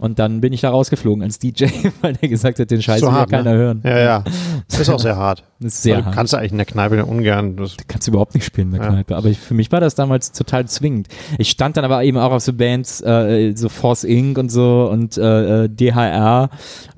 [0.03, 1.67] Und dann bin ich da rausgeflogen als DJ,
[2.01, 3.37] weil der gesagt hat, den Scheiß So will ja hart, ne?
[3.37, 3.81] keiner hören.
[3.85, 4.23] Ja, ja.
[4.69, 5.45] Das ist auch sehr hart.
[5.61, 6.15] Das ist sehr Also, hart.
[6.15, 7.55] Kannst du eigentlich in der Kneipe ungern.
[7.55, 8.89] Das, kannst du überhaupt nicht spielen in der Ja.
[8.89, 9.15] Kneipe.
[9.15, 11.07] Aber ich, für mich war das damals total zwingend.
[11.37, 14.37] Ich stand dann aber eben auch auf so Bands, äh, so Force Inc.
[14.37, 16.49] und so und äh, äh, DHR,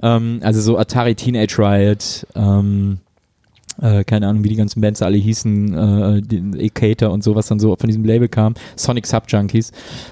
[0.02, 2.98] ähm, also so Atari Teenage Riot, ähm,
[3.82, 7.48] äh, keine Ahnung, wie die ganzen Bands alle hießen, äh, die Ecater und so, was
[7.48, 9.72] dann so von diesem Label kam, Sonic Sub Junkies.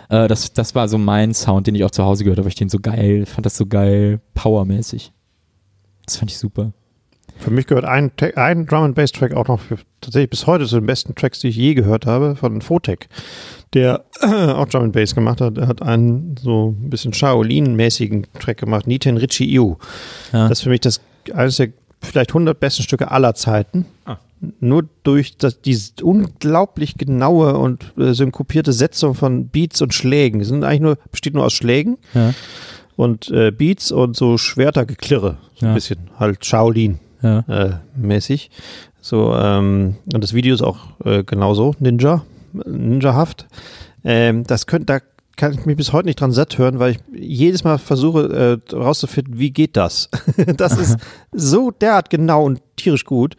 [0.10, 2.52] Äh, das, das war so mein Sound, den ich auch zu Hause gehört habe, weil
[2.52, 5.12] ich den so geil, fand das so geil, powermäßig.
[6.06, 6.73] Das fand ich super.
[7.38, 10.65] für mich gehört ein, ein Drum and Bass Track auch noch für, tatsächlich bis heute
[10.65, 13.08] zu den besten Tracks, die ich je gehört habe, von Fotek,
[13.73, 15.58] der auch Drum and Bass gemacht hat.
[15.58, 19.78] Er hat einen so ein bisschen Shaolin-mäßigen Track gemacht, Niten Richie Iu.
[20.34, 20.49] Ja.
[20.49, 21.02] Das ist für mich das
[21.34, 21.69] eines der
[22.04, 23.86] vielleicht 100 besten Stücke aller Zeiten.
[24.06, 24.18] Ah.
[24.60, 30.39] Nur durch das, diese unglaublich genaue und äh, synkopierte Setzung von Beats und Schlägen.
[30.39, 32.34] Die sind eigentlich nur, besteht nur aus Schlägen Ja,
[32.98, 35.38] und äh, Beats und so Schwertergeklirre.
[35.56, 35.74] So ein Ja.
[35.76, 36.10] bisschen.
[36.20, 37.39] Halt Shaolin ja.
[37.48, 38.52] äh, mäßig.
[39.00, 43.48] So, ähm, und das Video ist auch äh, genauso, Ninja, Ninja-haft.
[44.04, 45.00] Ähm, das könnte, da
[45.36, 48.76] kann ich mich bis heute nicht dran satt hören, weil ich jedes Mal versuche äh,
[48.76, 50.10] rauszufinden, wie geht das?
[50.58, 50.98] das ist
[51.32, 53.36] so derart genau und tierisch gut.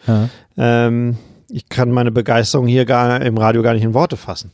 [0.56, 1.16] Ähm,
[1.48, 4.50] ich kann meine Begeisterung hier gar im Radio gar nicht in Worte fassen.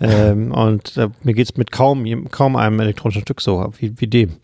[0.00, 4.36] Ähm, und äh, mir geht's mit kaum, kaum einem elektronischen Stück so wie, wie dem.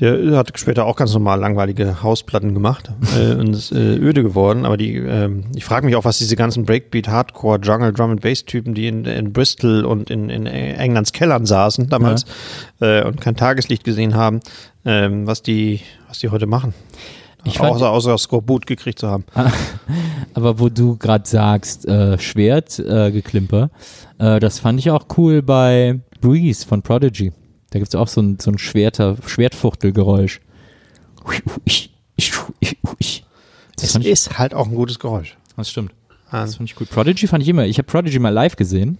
[0.00, 4.64] Der hat später auch ganz normal langweilige Hausplatten gemacht äh, und ist äh, öde geworden.
[4.64, 8.22] Aber die, ähm, ich frage mich auch, was diese ganzen Breakbeat, Hardcore, Jungle, Drum and
[8.22, 12.24] Bass Typen, die in, in Bristol und in, in Englands Kellern saßen damals
[12.80, 14.40] äh, und kein Tageslicht gesehen haben,
[14.86, 16.72] ähm, was die, was die heute machen.
[17.44, 19.24] Ich fand- außer, außer Skorbut gekriegt zu haben.
[20.34, 23.70] Aber wo du gerade sagst, äh, Schwert, äh, Geklimper,
[24.18, 27.32] äh, das fand ich auch cool bei Breeze von Prodigy.
[27.70, 30.40] Da gibt es auch so ein, so ein Schwerter, Schwertfuchtelgeräusch.
[33.76, 35.36] Das Das ist halt auch ein gutes Geräusch.
[35.56, 35.92] das stimmt.
[36.32, 36.88] Ah, Das fand ich gut.
[36.90, 37.66] Prodigy fand ich immer.
[37.66, 38.98] Ich habe Prodigy mal live gesehen.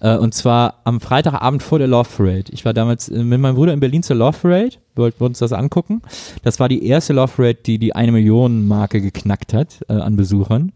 [0.00, 2.44] Äh, und zwar am Freitagabend vor der Love Parade.
[2.50, 4.76] Ich war damals äh, mit meinem Bruder in Berlin zur Love Parade.
[4.94, 6.00] Wollten wir uns das angucken.
[6.42, 10.16] Das war die erste Love Parade, die die eine Million Marke geknackt hat äh, an
[10.16, 10.72] Besuchern.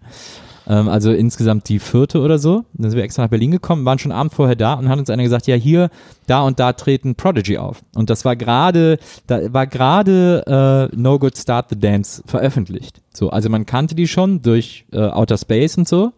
[0.66, 2.64] Ähm, also insgesamt die vierte oder so.
[2.74, 5.10] Dann sind wir extra nach Berlin gekommen, waren schon Abend vorher da und hat uns
[5.10, 5.90] einer gesagt, ja hier,
[6.26, 7.82] da und da treten Prodigy auf.
[7.94, 13.00] Und das war gerade, da war gerade äh, No Good Start the Dance veröffentlicht.
[13.12, 16.12] So, also man kannte die schon durch äh, Outer Space und so.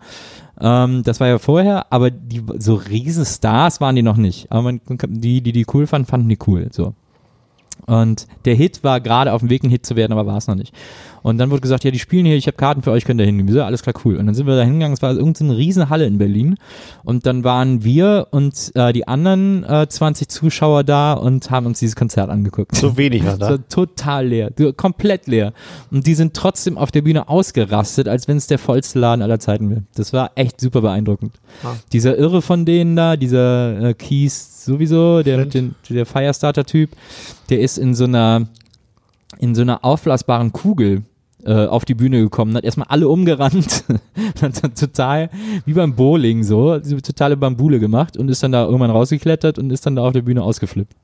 [0.61, 4.51] Ähm, das war ja vorher, aber die so riesen Stars waren die noch nicht.
[4.51, 6.69] Aber man, die, die die cool fanden, fanden die cool.
[6.73, 6.95] So.
[7.87, 10.47] Und der Hit war gerade auf dem Weg, ein Hit zu werden, aber war es
[10.47, 10.75] noch nicht.
[11.23, 13.27] Und dann wurde gesagt, ja, die spielen hier, ich habe Karten für euch, könnt ihr
[13.27, 13.49] hingehen.
[13.53, 14.17] So, alles klar, cool.
[14.17, 16.57] Und dann sind wir da hingegangen, es war irgendeine riesen Halle in Berlin.
[17.05, 21.79] Und dann waren wir und äh, die anderen äh, 20 Zuschauer da und haben uns
[21.79, 22.75] dieses Konzert angeguckt.
[22.75, 23.51] So wenig war da.
[23.51, 25.53] war total leer, komplett leer.
[25.91, 29.41] Und die sind trotzdem auf der Bühne ausgerastet, als wenn es der vollste Laden aller
[29.41, 29.83] Zeiten wäre.
[29.95, 31.33] Das war echt super beeindruckend.
[31.63, 31.75] Ah.
[31.93, 36.91] Dieser Irre von denen da, dieser äh, Keys sowieso, der mit den, der Firestarter-Typ,
[37.51, 38.49] der ist in so einer
[39.39, 41.03] in so einer aufblasbaren Kugel
[41.45, 43.85] äh, auf die Bühne gekommen, hat erstmal alle umgerannt,
[44.43, 45.31] hat dann total,
[45.65, 49.71] wie beim Bowling so, so totale Bambule gemacht und ist dann da irgendwann rausgeklettert und
[49.71, 50.95] ist dann da auf der Bühne ausgeflippt.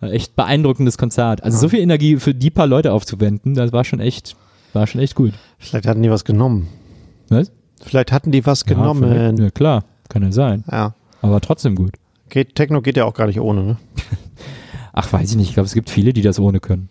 [0.00, 1.42] War echt beeindruckendes Konzert.
[1.42, 4.36] Also so viel Energie für die paar Leute aufzuwenden, das war schon echt,
[4.72, 5.34] war schon echt gut.
[5.58, 6.68] Vielleicht hatten die was genommen.
[7.28, 7.52] Was?
[7.82, 9.36] Vielleicht hatten die was Ja, genommen.
[9.36, 10.64] ja klar, kann ja sein.
[10.70, 10.94] Ja.
[11.20, 11.92] Aber trotzdem gut.
[12.30, 13.76] Geht, Techno geht ja auch gar nicht ohne, ne?
[14.92, 15.48] Ach, weiß ich nicht.
[15.48, 16.88] Ich glaube, es gibt viele, die das ohne können.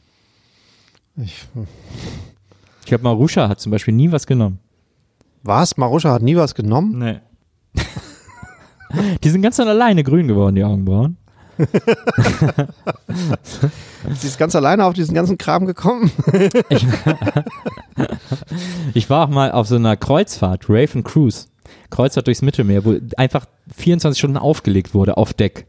[1.18, 1.48] Ich,
[2.82, 4.60] Ich glaube, Marusha hat zum Beispiel nie was genommen.
[5.44, 5.78] was?
[5.78, 7.00] Marusha hat nie was genommen?
[7.00, 7.20] Nee.
[9.24, 11.18] die sind ganz alleine grün geworden, die Augenbrauen.
[14.20, 16.12] Sie ist ganz alleine auf diesen ganzen Kram gekommen?
[18.94, 21.48] Ich war auch mal auf so einer Kreuzfahrt, Raven Cruise.
[21.90, 25.66] Kreuzfahrt durchs Mittelmeer, wo einfach 24 Stunden aufgelegt wurde auf Deck.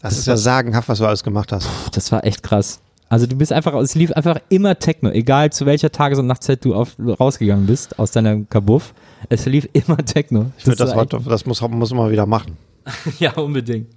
[0.00, 1.66] Das, ist ja sagenhaft, was du alles gemacht hast.
[1.66, 2.80] Puh, Das war echt krass.
[3.12, 6.64] Also du bist einfach, es lief einfach immer Techno, egal zu welcher Tages- und Nachtzeit
[6.64, 8.94] du auf, rausgegangen bist aus deiner Kabuff.
[9.28, 10.46] Es lief immer Techno.
[10.56, 12.56] Ich finde, das, war, das muss, muss man mal wieder machen.
[13.18, 13.88] Ja, unbedingt.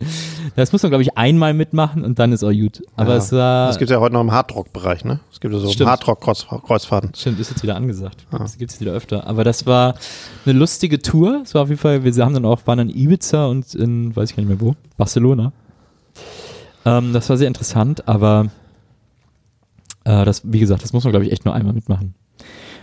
[0.57, 2.81] Das muss man, glaube ich, einmal mitmachen und dann ist auch gut.
[2.97, 3.17] Aber Ja.
[3.17, 3.67] es war.
[3.67, 5.21] Das gibt es ja heute noch im Hardrock-Bereich, ne?
[5.31, 5.85] Es gibt ja so.
[5.85, 7.13] Hardrock-Kreuzfahrten.
[7.15, 8.27] Stimmt, ist jetzt wieder angesagt.
[8.31, 9.25] Das gibt es wieder öfter.
[9.27, 9.95] Aber das war
[10.45, 11.41] eine lustige Tour.
[11.45, 14.31] Es war auf jeden Fall, wir haben dann auch, waren in Ibiza und in, weiß
[14.31, 15.53] ich gar nicht mehr wo, Barcelona.
[16.83, 18.47] Ähm, das war sehr interessant, aber
[20.05, 22.15] äh, das, wie gesagt, das muss man, glaube ich, echt nur einmal mitmachen.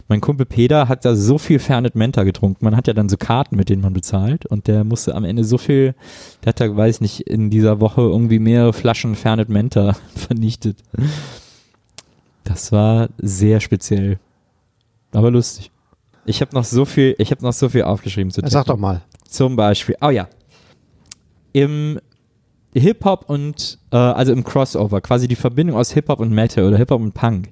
[0.09, 2.65] Mein Kumpel Peter hat da so viel Fernet Menta getrunken.
[2.65, 4.45] Man hat ja dann so Karten, mit denen man bezahlt.
[4.47, 5.95] Und der musste am Ende so viel,
[6.45, 10.79] der hat da, weiß nicht, in dieser Woche irgendwie mehrere Flaschen Fernet Menta vernichtet.
[12.45, 14.19] Das war sehr speziell.
[15.13, 15.71] Aber lustig.
[16.25, 19.03] Ich habe noch so viel, ich habe noch so viel aufgeschrieben zu sag doch mal.
[19.29, 20.29] Zum Beispiel, oh ja,
[21.53, 21.99] im
[22.81, 27.01] Hip-Hop und, äh, also im Crossover, quasi die Verbindung aus Hip-Hop und Metal oder Hip-Hop
[27.01, 27.51] und Punk,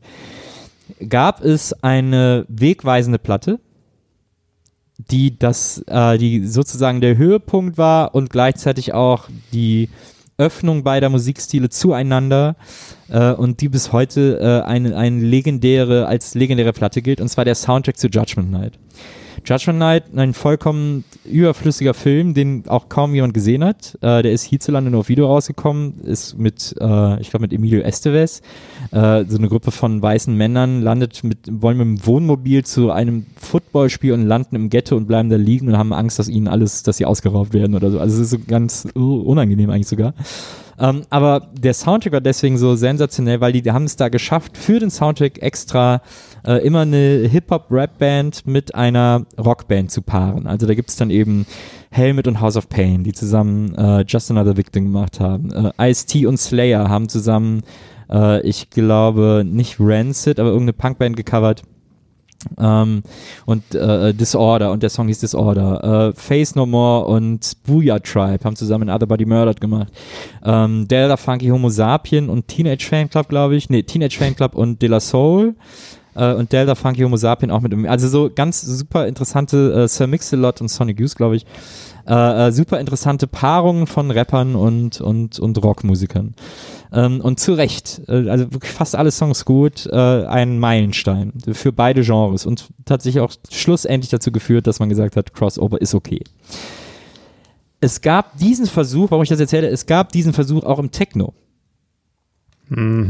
[1.08, 3.60] gab es eine wegweisende Platte,
[5.10, 9.88] die das, äh, die sozusagen der Höhepunkt war und gleichzeitig auch die
[10.38, 12.56] Öffnung beider Musikstile zueinander
[13.10, 17.44] äh, und die bis heute äh, eine, eine legendäre, als legendäre Platte gilt, und zwar
[17.44, 18.78] der Soundtrack zu Judgment Night.
[19.44, 23.96] Judgment Night, ein vollkommen überflüssiger Film, den auch kaum jemand gesehen hat.
[24.00, 27.80] Äh, der ist hierzulande nur auf Video rausgekommen, ist mit, äh, ich glaube, mit Emilio
[27.80, 28.42] Estevez.
[28.90, 33.26] Äh, so eine Gruppe von weißen Männern landet mit, wollen mit dem Wohnmobil zu einem
[33.36, 36.82] Footballspiel und landen im Ghetto und bleiben da liegen und haben Angst, dass ihnen alles,
[36.82, 37.98] dass sie ausgeraubt werden oder so.
[37.98, 40.14] Also es ist so ganz uh, unangenehm eigentlich sogar.
[40.80, 44.56] Ähm, aber der Soundtrack war deswegen so sensationell, weil die, die haben es da geschafft,
[44.56, 46.00] für den Soundtrack extra
[46.46, 50.46] äh, immer eine Hip-Hop-Rap-Band mit einer Rockband zu paaren.
[50.46, 51.44] Also da gibt es dann eben
[51.90, 55.52] Helmet und House of Pain, die zusammen äh, Just Another Victim gemacht haben.
[55.52, 57.62] Äh, Ice-T und Slayer haben zusammen,
[58.10, 61.62] äh, ich glaube, nicht Rancid, aber irgendeine Punkband gecovert.
[62.58, 63.02] Ähm,
[63.44, 66.10] und äh, Disorder und der Song hieß Disorder.
[66.10, 69.92] Äh, Face No More und Booyah Tribe haben zusammen Other Body Murdered gemacht.
[70.44, 73.68] Ähm, Delta Funky Homo Sapien und Teenage Fan Club, glaube ich.
[73.68, 75.54] Nee, Teenage Fan Club und De La Soul.
[76.14, 80.06] Äh, und Delta Funky Homo Sapien auch mit also so ganz super interessante äh, Sir
[80.06, 81.46] Mix-a-Lot und Sonic Youth, glaube ich.
[82.06, 86.34] Äh, äh, super interessante Paarungen von Rappern und, und, und Rockmusikern.
[86.92, 91.72] Ähm, und zu Recht, äh, also wirklich fast alle Songs gut, äh, ein Meilenstein für
[91.72, 96.20] beide Genres und tatsächlich auch schlussendlich dazu geführt, dass man gesagt hat, Crossover ist okay.
[97.80, 101.32] Es gab diesen Versuch, warum ich das erzähle, es gab diesen Versuch auch im Techno.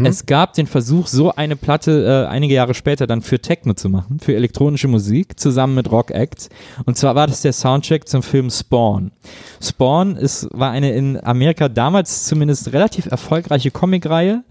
[0.07, 3.91] Es gab den Versuch, so eine Platte äh, einige Jahre später dann für Techno zu
[3.91, 6.49] machen, für elektronische Musik, zusammen mit Rock Acts.
[6.87, 9.13] Und zwar war das der Soundtrack zum Film Spawn.
[9.61, 14.45] Spawn ist, war eine in Amerika damals zumindest relativ erfolgreiche Comicreihe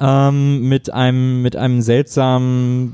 [0.00, 2.92] ähm, mit einem mit einem seltsamen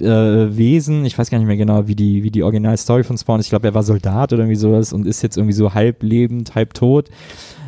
[0.00, 1.04] äh, Wesen.
[1.04, 3.46] Ich weiß gar nicht mehr genau, wie die wie die Originalstory von Spawn ist.
[3.46, 6.54] Ich glaube, er war Soldat oder irgendwie sowas und ist jetzt irgendwie so halb lebend,
[6.54, 7.08] halb tot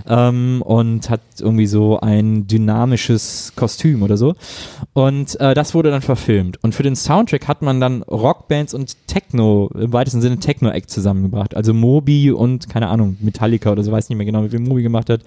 [0.07, 4.35] ähm, und hat irgendwie so ein dynamisches Kostüm oder so.
[4.93, 6.63] Und äh, das wurde dann verfilmt.
[6.63, 11.57] Und für den Soundtrack hat man dann Rockbands und Techno, im weitesten Sinne Techno-Act zusammengebracht.
[11.57, 14.83] Also Moby und, keine Ahnung, Metallica oder so, weiß nicht mehr genau, wie viel Moby
[14.83, 15.23] gemacht hat.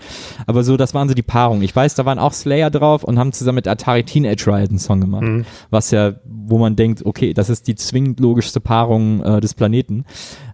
[0.48, 1.64] Aber so, das waren so die Paarungen.
[1.64, 4.80] Ich weiß, da waren auch Slayer drauf und haben zusammen mit Atari Teenage Riot einen
[4.80, 5.24] Song gemacht.
[5.70, 10.06] Was ja, wo man denkt, okay, das ist die zwingend logischste Paarung äh, des Planeten.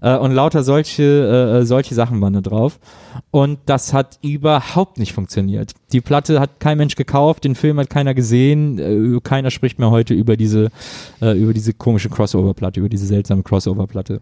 [0.02, 2.80] Äh, und lauter solche, äh, solche Sachen waren da drauf.
[3.32, 5.72] Und das hat überhaupt nicht funktioniert.
[5.94, 9.92] Die Platte hat kein Mensch gekauft, den Film hat keiner gesehen, äh, keiner spricht mehr
[9.92, 10.70] heute über diese,
[11.22, 14.22] äh, über diese komische Crossover-Platte, über diese seltsame Crossover-Platte.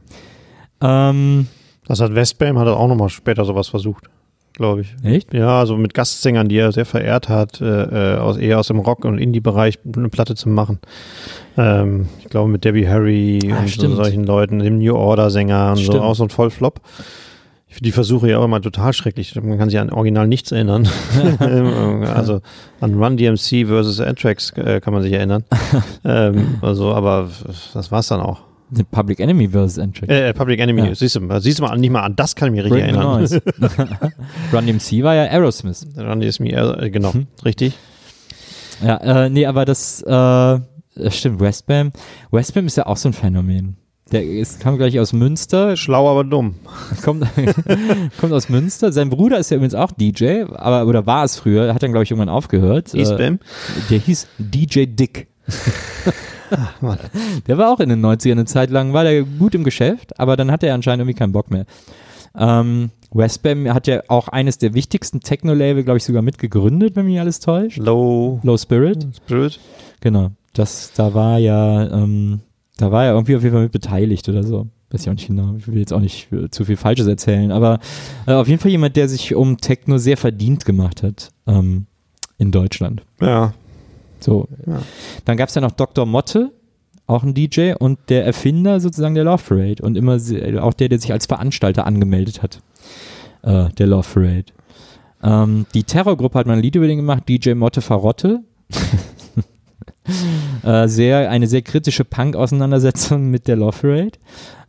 [0.81, 1.47] Ähm,
[1.87, 4.05] Das hat Westbam hat auch nochmal später sowas versucht,
[4.53, 4.95] glaube ich.
[5.03, 5.33] echt?
[5.33, 8.79] Ja, also mit Gastsängern, die er sehr verehrt hat, äh, äh, aus, eher aus dem
[8.79, 10.79] Rock- und Indie-Bereich eine Platte zu machen.
[11.57, 15.77] Ähm, ich glaube mit Debbie Harry Ah, und so, solchen Leuten, dem New Order-Sänger und
[15.77, 16.03] so, Stimmt.
[16.03, 16.79] auch so ein Vollflop.
[17.69, 19.35] Ich finde die Versuche ja auch immer total schrecklich.
[19.35, 20.87] Man kann sich an original nichts erinnern.
[21.39, 22.41] also
[22.81, 25.43] an Run DMC versus Anthrax äh, kann man sich erinnern.
[26.03, 27.29] ähm, also, aber
[27.73, 28.41] das war's dann auch.
[28.71, 29.77] The Public Enemy vs.
[29.79, 30.11] Anthrax.
[30.11, 30.95] Äh, Public Enemy, Ja.
[30.95, 34.11] siehst du, siehst du mal, nicht mal an das kann ich mich richtig Bring erinnern.
[34.53, 35.85] Run DMC war ja Aerosmith.
[35.97, 37.27] Run DMC, äh, genau, Mhm.
[37.45, 37.73] richtig.
[38.83, 40.61] Ja, äh, nee, aber das, äh, das
[41.17, 41.91] stimmt, Westbam.
[42.31, 43.77] Westbam ist ja auch so ein Phänomen.
[44.11, 46.55] Der ist, kam gleich aus Münster, Schlau, aber dumm.
[47.03, 47.25] kommt,
[48.19, 48.91] kommt aus Münster.
[48.91, 52.03] Sein Bruder ist ja übrigens auch DJ, aber oder war es früher, hat dann glaube
[52.03, 52.93] ich irgendwann aufgehört.
[52.93, 53.39] Äh, E-Spam.
[53.89, 55.27] der hieß DJ Dick.
[56.81, 56.97] Mann.
[57.47, 60.35] der war auch in den 90ern eine Zeit lang, war der gut im Geschäft, aber
[60.35, 61.65] dann hatte er anscheinend irgendwie keinen Bock mehr.
[62.37, 67.19] Ähm, Westbam hat ja auch eines der wichtigsten Techno-Label, glaube ich, sogar mitgegründet, wenn mich
[67.19, 67.77] alles täuscht.
[67.77, 69.07] Low Low Spirit.
[69.15, 69.59] Spirit.
[70.01, 70.31] Genau.
[70.53, 72.41] Das, da war ja, ähm,
[72.81, 74.67] da war er irgendwie auf jeden Fall mit beteiligt oder so.
[74.91, 77.51] weiß ich auch nicht genau, ich will jetzt auch nicht äh, zu viel Falsches erzählen,
[77.51, 77.79] aber
[78.25, 81.85] äh, auf jeden Fall jemand, der sich um Techno sehr verdient gemacht hat ähm,
[82.37, 83.03] in Deutschland.
[83.21, 83.53] Ja.
[84.19, 84.47] So.
[84.65, 84.81] Ja.
[85.25, 86.05] Dann gab es ja noch Dr.
[86.05, 86.51] Motte,
[87.07, 90.89] auch ein DJ und der Erfinder sozusagen der Love Parade und immer se- auch der,
[90.89, 92.59] der sich als Veranstalter angemeldet hat,
[93.43, 94.45] äh, der Love Parade.
[95.23, 98.39] Ähm, die Terrorgruppe hat mal ein Lied über den gemacht, DJ Motte Farotte.
[100.63, 104.11] äh, sehr, eine sehr kritische Punk-Auseinandersetzung mit der Love Parade.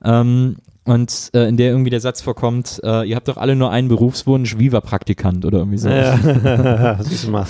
[0.05, 3.70] Ähm, und äh, in der irgendwie der Satz vorkommt, äh, ihr habt doch alle nur
[3.70, 5.88] einen Berufswunsch, Viva-Praktikant oder irgendwie so.
[5.88, 6.98] ja.
[7.00, 7.46] Siehst du mal.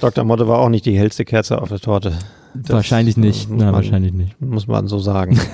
[0.00, 0.24] Dr.
[0.24, 2.14] Motte war auch nicht die hellste Kerze auf der Torte.
[2.54, 3.48] Das wahrscheinlich nicht.
[3.50, 4.40] Na, man- wahrscheinlich nicht.
[4.40, 5.38] Muss man so sagen.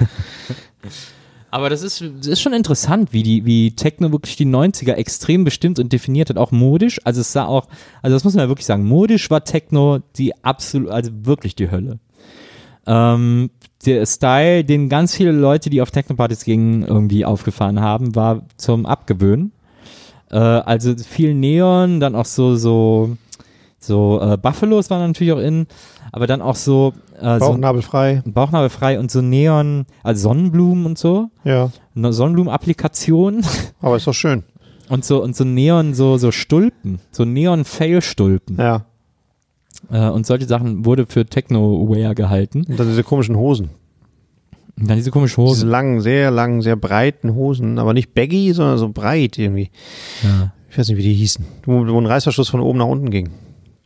[1.54, 5.44] Aber das ist, das ist schon interessant, wie die, wie Techno wirklich die 90er extrem
[5.44, 7.00] bestimmt und definiert hat, auch modisch.
[7.04, 7.68] Also es sah auch,
[8.02, 11.70] also das muss man ja wirklich sagen, modisch war Techno die absolut, also wirklich die
[11.70, 12.00] Hölle.
[12.88, 13.50] Ähm,
[13.86, 18.84] der Style, den ganz viele Leute, die auf Techno-Partys gingen, irgendwie aufgefahren haben, war zum
[18.84, 19.52] Abgewöhnen.
[20.32, 23.16] Äh, also viel Neon, dann auch so, so,
[23.78, 25.68] so äh, Buffalos waren natürlich auch in,
[26.16, 28.22] aber dann auch so, äh, so Bauchnabelfrei.
[28.24, 31.72] Bauchnabelfrei und so Neon, also Sonnenblumen und so, Ja.
[31.96, 33.44] eine Sonnenblumen-Applikation
[33.80, 34.44] Aber ist doch schön.
[34.88, 38.58] und so und so Neon, so, so Stulpen, so Neon-Fail-Stulpen.
[38.58, 38.84] Ja.
[39.90, 42.64] Äh, und solche Sachen wurde für Techno-Wear gehalten.
[42.68, 43.70] Und dann diese komischen Hosen.
[44.78, 45.66] Und dann diese komische Diese Hose.
[45.66, 47.78] langen, sehr langen, sehr breiten Hosen.
[47.80, 49.70] Aber nicht baggy, sondern so breit irgendwie.
[50.22, 50.52] Ja.
[50.70, 51.44] Ich weiß nicht, wie die hießen.
[51.64, 53.30] Wo, wo ein Reißverschluss von oben nach unten ging.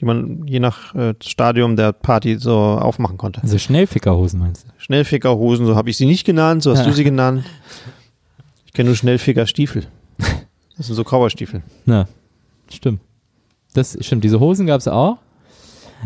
[0.00, 3.42] Die man je nach äh, Stadium der Party so aufmachen konnte.
[3.42, 4.68] Also Schnellfickerhosen meinst du?
[4.78, 7.44] Schnellfickerhosen, so habe ich sie nicht genannt, so hast du sie genannt.
[8.66, 9.86] Ich kenne nur Schnellfickerstiefel.
[10.76, 11.62] Das sind so Cowboystiefel.
[11.84, 12.06] Na,
[12.70, 13.00] stimmt.
[13.74, 14.22] Das stimmt.
[14.22, 15.18] Diese Hosen gab es auch.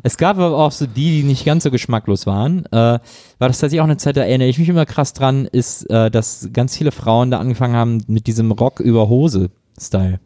[0.02, 2.64] Es gab aber auch so die, die nicht ganz so geschmacklos waren.
[2.66, 3.00] Äh, war
[3.38, 6.48] das tatsächlich auch eine Zeit, da erinnere ich mich immer krass dran, ist, äh, dass
[6.54, 10.18] ganz viele Frauen da angefangen haben mit diesem Rock über Hose-Style.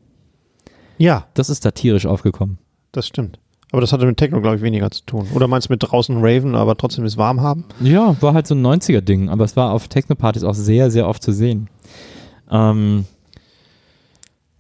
[0.99, 2.59] Ja, Das ist da tierisch aufgekommen.
[2.93, 3.41] das stimmt.
[3.77, 5.29] Aber das hatte mit Techno, glaube ich, weniger zu tun.
[5.35, 7.67] Oder meinst du mit draußen Raven, aber trotzdem es warm haben?
[7.79, 11.23] Ja, war halt so ein 90er-Ding, aber es war auf Techno-Partys auch sehr, sehr oft
[11.23, 11.69] zu sehen.
[12.51, 13.05] Ähm,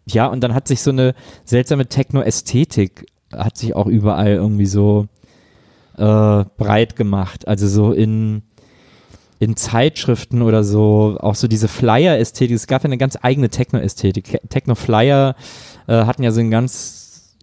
[0.04, 1.14] ja, und dann hat sich so eine
[1.46, 5.06] seltsame Techno-Ästhetik hat sich auch überall irgendwie so
[5.96, 7.48] äh, breit gemacht.
[7.48, 8.42] Also so in,
[9.38, 12.54] in Zeitschriften oder so, auch so diese Flyer-Ästhetik.
[12.54, 14.42] Es gab ja eine ganz eigene Techno-Ästhetik.
[14.50, 15.36] Techno-Flyer
[15.86, 17.34] äh, hatten ja so eine ganz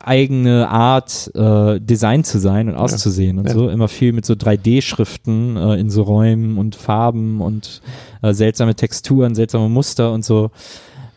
[0.00, 3.54] eigene Art, äh, Design zu sein und auszusehen und Ja.
[3.54, 3.68] so.
[3.68, 7.82] Immer viel mit so 3D-Schriften äh, in so Räumen und Farben und
[8.22, 10.50] äh, seltsame Texturen, seltsame Muster und so.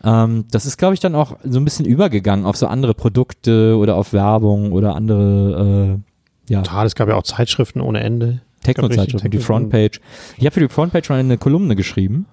[0.02, 3.76] Ähm, das ist, glaube ich, dann auch so ein bisschen übergegangen auf so andere Produkte
[3.76, 8.40] oder auf Werbung oder andere äh, ja, Total, es gab ja auch Zeitschriften ohne Ende.
[8.64, 10.00] Techno-Zeitschriften, die Frontpage.
[10.36, 12.26] Ich habe für die Frontpage mal eine Kolumne geschrieben.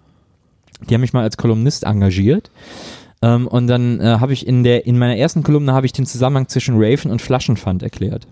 [0.90, 2.50] Die haben mich mal als Kolumnist engagiert.
[3.22, 6.06] Ähm, und dann äh, habe ich in der in meiner ersten Kolumne habe ich den
[6.06, 8.28] Zusammenhang zwischen Raven und Flaschenpfand erklärt.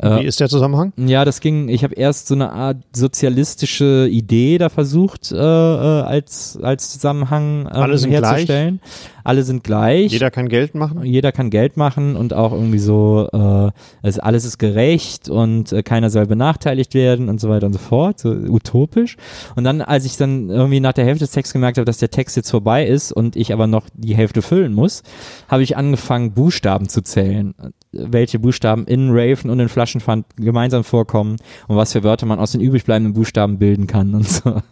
[0.00, 0.92] Wie Äh, ist der Zusammenhang?
[0.96, 5.38] ja, das ging, ich habe erst so eine Art sozialistische Idee da versucht, äh, äh,
[5.38, 8.80] als, als Zusammenhang ähm, Alle sind herzustellen.
[9.24, 10.12] Alle sind gleich.
[10.12, 11.04] Jeder kann Geld machen.
[11.04, 13.70] Jeder kann Geld machen und auch irgendwie so, äh,
[14.02, 17.78] es, alles ist gerecht und äh, keiner soll benachteiligt werden und so weiter und so
[17.78, 19.16] fort, so utopisch.
[19.56, 22.10] Und dann, als ich dann irgendwie nach der Hälfte des Texts gemerkt habe, dass der
[22.10, 25.02] Text jetzt vorbei ist und ich aber noch die Hälfte füllen muss,
[25.48, 27.54] habe ich angefangen, Buchstaben zu zählen.
[27.92, 31.36] Welche Buchstaben in Raven und in Flaschenpfand gemeinsam vorkommen
[31.68, 34.62] und was für Wörter man aus den übrig bleibenden Buchstaben bilden kann und so.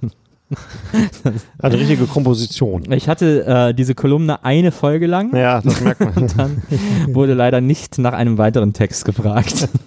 [1.58, 2.90] Also richtige Komposition.
[2.92, 5.34] Ich hatte äh, diese Kolumne eine Folge lang.
[5.36, 6.14] Ja, das merkt man.
[6.16, 6.62] Und dann
[7.08, 9.68] wurde leider nicht nach einem weiteren Text gefragt.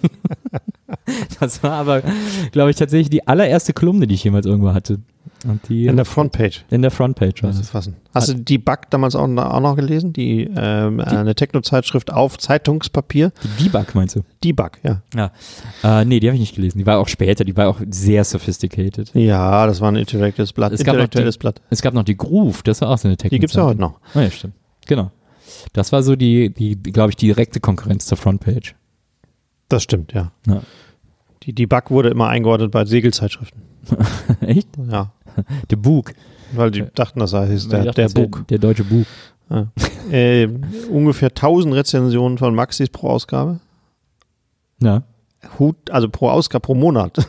[1.38, 2.02] Das war aber,
[2.52, 5.00] glaube ich, tatsächlich die allererste Kolumne, die ich jemals irgendwo hatte.
[5.68, 6.64] Die In der Frontpage.
[6.70, 7.96] in der Frontpage war Das fassen.
[8.14, 10.12] Hast du die Bug damals auch, auch noch gelesen?
[10.12, 13.32] Die, ähm, eine Techno-Zeitschrift auf Zeitungspapier?
[13.58, 14.20] Die Debug meinst du?
[14.42, 15.02] Debug, ja.
[15.14, 15.32] Ja.
[15.82, 16.78] Äh, nee, die habe ich nicht gelesen.
[16.78, 19.10] Die war auch später, die war auch sehr sophisticated.
[19.14, 20.72] Ja, das war ein intellektuelles Blatt.
[20.72, 21.60] Es gab noch intellektuelles Blatt.
[21.70, 23.32] Es gab noch die Groove, das war auch so eine Technik.
[23.32, 24.00] Die gibt's ja heute noch.
[24.14, 24.54] Oh ja, stimmt.
[24.86, 25.10] Genau.
[25.72, 28.74] Das war so die, die, die glaube ich, die direkte Konkurrenz zur Frontpage.
[29.68, 30.32] Das stimmt, ja.
[30.46, 30.62] Ja.
[31.42, 33.60] Die Debug wurde immer eingeordnet bei Segelzeitschriften.
[34.40, 34.68] Echt?
[34.90, 35.12] Ja.
[35.70, 36.12] Der Bug.
[36.52, 38.44] Weil die dachten, das heißt der, Ich dachte, der Bug.
[38.48, 39.06] Der deutsche Bug.
[40.10, 40.48] Äh,
[40.90, 43.60] ungefähr 1000 Rezensionen von Maxis pro Ausgabe.
[44.80, 45.02] Ja.
[45.58, 47.16] Hut, also pro Ausgabe, pro Monat.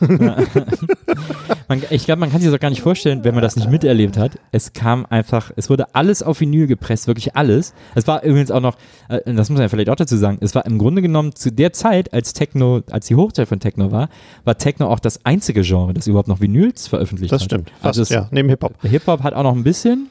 [1.68, 3.68] Man, ich glaube, man kann sich das auch gar nicht vorstellen, wenn man das nicht
[3.70, 4.38] miterlebt hat.
[4.52, 7.74] Es kam einfach, es wurde alles auf Vinyl gepresst, wirklich alles.
[7.94, 8.76] Es war übrigens auch noch,
[9.08, 11.50] äh, das muss man ja vielleicht auch dazu sagen, es war im Grunde genommen zu
[11.50, 14.08] der Zeit, als Techno, als die Hochzeit von Techno war,
[14.44, 17.46] war Techno auch das einzige Genre, das überhaupt noch Vinyls veröffentlicht Das hat.
[17.46, 17.70] stimmt.
[17.70, 18.74] Fast, Also es, ja, neben Hip-Hop.
[18.82, 20.08] Hip-Hop hat auch noch ein bisschen,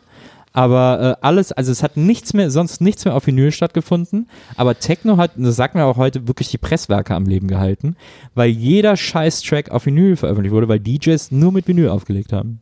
[0.56, 4.30] aber äh, alles, also es hat nichts mehr, sonst nichts mehr auf Vinyl stattgefunden.
[4.56, 7.98] Aber Techno hat, das sagt man auch heute, wirklich die Presswerke am Leben gehalten,
[8.36, 12.62] weil jeder Scheiß-Track auf Vinyl veröffentlicht wurde, weil DJs nur mit Vinyl aufgelegt haben.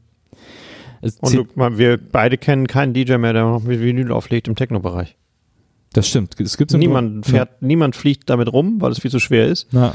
[1.01, 4.47] Es Und du, man, wir beide kennen keinen DJ mehr, der noch mit Vinyl auflegt
[4.47, 5.15] im Techno-Bereich.
[5.93, 6.39] das stimmt.
[6.39, 9.67] Es gibt Niemand fährt, niemand fliegt damit rum, weil es viel zu schwer ist.
[9.71, 9.93] Na,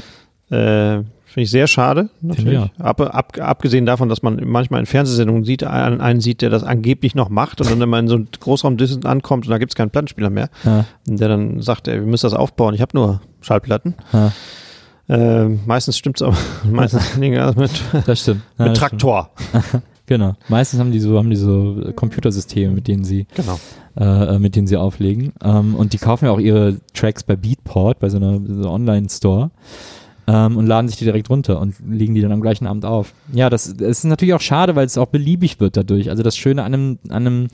[0.51, 2.59] Äh, Finde ich sehr schade, natürlich.
[2.79, 6.49] ich Ab, ab, abgesehen davon, dass man manchmal in Fernsehsendungen sieht, einen, einen sieht, der
[6.49, 9.59] das angeblich noch macht und dann wenn man in so einen Großraum ankommt und da
[9.59, 12.81] gibt es keinen Plattenspieler mehr, ja, der dann sagt, ey, wir müssen das aufbauen, ich
[12.81, 13.95] habe nur Schallplatten.
[14.13, 14.33] ja,
[15.11, 16.37] Äh, meistens stimmt's aber,
[16.71, 17.71] meistens mit,
[18.07, 18.43] das stimmt.
[18.59, 19.31] Ja, mit Traktor.
[19.69, 19.83] Stimmt.
[20.07, 20.35] Genau.
[20.49, 23.61] Meistens haben die so, haben die so Computersysteme, mit denen sie Genau.
[23.99, 25.35] äh, mit denen sie auflegen.
[25.45, 29.51] Ähm, und die kaufen ja auch ihre Tracks bei Beatport, bei so einer so Online-Store.
[30.29, 33.15] Ähm, und laden sich die direkt runter und legen die dann am gleichen Abend auf.
[33.33, 36.11] Ja, das, das ist natürlich auch schade, weil es auch beliebig wird dadurch.
[36.11, 37.49] Also das Schöne an einem, an einem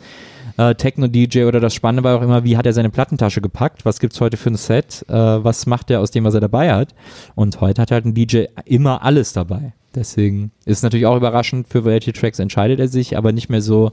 [0.56, 3.84] äh, Techno-DJ oder das Spannende war auch immer, wie hat er seine Plattentasche gepackt?
[3.84, 5.04] Was gibt's heute für ein Set?
[5.08, 6.96] Äh, was macht er aus dem, was er dabei hat?
[7.36, 9.72] Und heute hat halt ein DJ immer alles dabei.
[9.94, 13.92] Deswegen ist natürlich auch überraschend, für welche Tracks entscheidet er sich, aber nicht mehr so,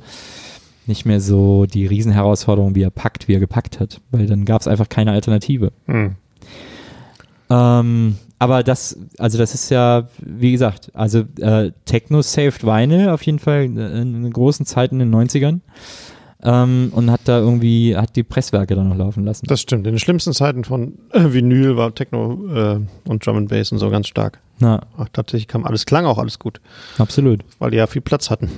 [0.88, 4.61] nicht mehr so die Riesenherausforderung, wie er packt, wie er gepackt hat, weil dann gab
[4.61, 5.71] es einfach keine Alternative.
[5.86, 6.15] Hm.
[7.51, 13.22] Ähm, aber das, also das ist ja, wie gesagt, also äh, Techno saved Vinyl auf
[13.22, 15.60] jeden Fall in, in großen Zeiten in den 90ern
[16.42, 19.46] ähm, und hat da irgendwie, hat die Presswerke dann noch laufen lassen.
[19.46, 19.86] Das stimmt.
[19.86, 23.78] In den schlimmsten Zeiten von äh, Vinyl war Techno äh, und Drum and Bass und
[23.78, 24.39] so ganz stark.
[24.58, 26.62] Na, Ach, tatsächlich kam alles, klang auch alles gut,
[26.98, 27.46] absolut.
[27.60, 28.50] weil die ja viel Platz hatten.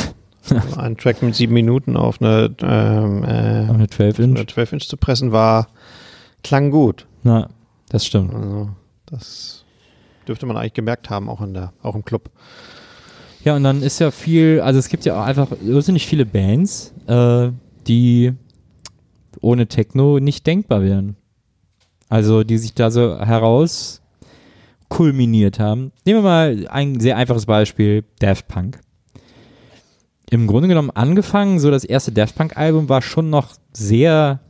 [0.78, 4.54] Ein Track mit sieben Minuten auf eine, ähm, äh, eine 12 eine Inch.
[4.54, 5.68] 12 Inch zu pressen war,
[6.42, 7.04] klang gut.
[7.24, 7.50] Na,
[7.90, 8.34] das stimmt.
[8.34, 8.70] Also
[9.10, 9.64] das
[10.26, 12.30] dürfte man eigentlich gemerkt haben, auch in der, auch im Club.
[13.44, 16.92] Ja, und dann ist ja viel, also es gibt ja auch einfach irrsinnig viele Bands,
[17.06, 17.50] äh,
[17.86, 18.34] die
[19.40, 21.16] ohne Techno nicht denkbar wären.
[22.08, 24.02] Also die sich da so heraus
[24.88, 25.92] kulminiert haben.
[26.04, 28.80] Nehmen wir mal ein sehr einfaches Beispiel, Daft Punk.
[30.30, 34.40] Im Grunde genommen angefangen, so das erste Daft Punk-Album war schon noch sehr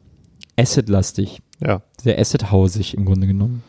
[0.57, 1.83] acid-lastig Ja.
[2.01, 3.63] sehr Acid-hausig im Grunde genommen.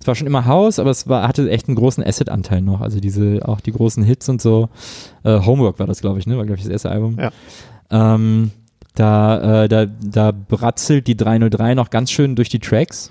[0.00, 2.80] Es war schon immer Haus, aber es war, hatte echt einen großen Acid-Anteil noch.
[2.80, 4.70] Also diese, auch die großen Hits und so.
[5.24, 6.38] Äh, Homework war das, glaube ich, ne?
[6.38, 7.18] War, glaube ich, das erste Album.
[7.18, 7.30] Ja.
[7.90, 8.50] Ähm,
[8.94, 13.10] da, äh, da, da bratzelt die 303 noch ganz schön durch die Tracks.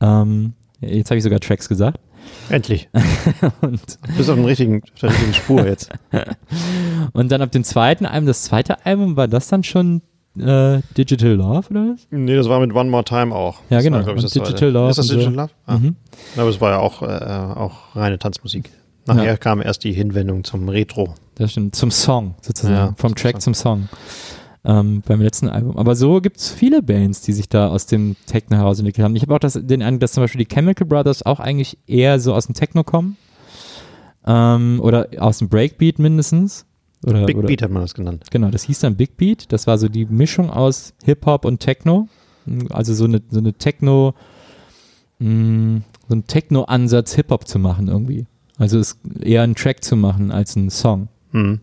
[0.00, 2.00] Ähm, jetzt habe ich sogar Tracks gesagt.
[2.48, 2.88] Endlich.
[3.60, 5.90] Und, Du bist auf, dem richtigen, auf der richtigen Spur jetzt.
[7.12, 10.00] und dann ab dem zweiten Album, das zweite Album, war das dann schon
[10.38, 12.06] äh, Digital Love oder was?
[12.10, 13.60] Nee, das war mit One More Time auch.
[13.70, 13.96] Ja, Das genau.
[13.98, 14.70] War, glaub ich, das Digital.
[14.70, 15.14] Love Ist das und so.
[15.20, 15.50] Digital Love?
[15.66, 15.78] Ah.
[15.78, 15.96] Mhm.
[16.36, 18.70] Aber es war ja auch, äh, auch reine Tanzmusik.
[19.06, 19.36] Nachher Ja.
[19.36, 21.14] kam erst die Hinwendung zum Retro.
[21.34, 21.74] Das stimmt.
[21.76, 22.74] Zum Song sozusagen.
[22.74, 23.40] Ja, Vom zum Track Song.
[23.40, 23.88] zum Song.
[24.66, 25.76] Ähm, beim letzten Album.
[25.76, 29.14] Aber so gibt es viele Bands, die sich da aus dem Techno heraus entwickelt haben.
[29.14, 32.18] Ich habe auch das, den Eindruck, dass zum Beispiel die Chemical Brothers auch eigentlich eher
[32.18, 33.18] so aus dem Techno kommen.
[34.26, 36.64] Ähm, oder aus dem Breakbeat mindestens.
[37.04, 38.24] Oder, Big oder, Beat hat man das genannt.
[38.30, 39.52] Genau, das hieß dann Big Beat.
[39.52, 42.08] Das war so die Mischung aus Hip-Hop und Techno.
[42.70, 44.14] Also so eine, so eine Techno,
[45.18, 48.26] mh, so ein Techno-Ansatz, Hip-Hop zu machen irgendwie.
[48.58, 51.08] Also es eher einen Track zu machen als einen Song.
[51.32, 51.60] Hm.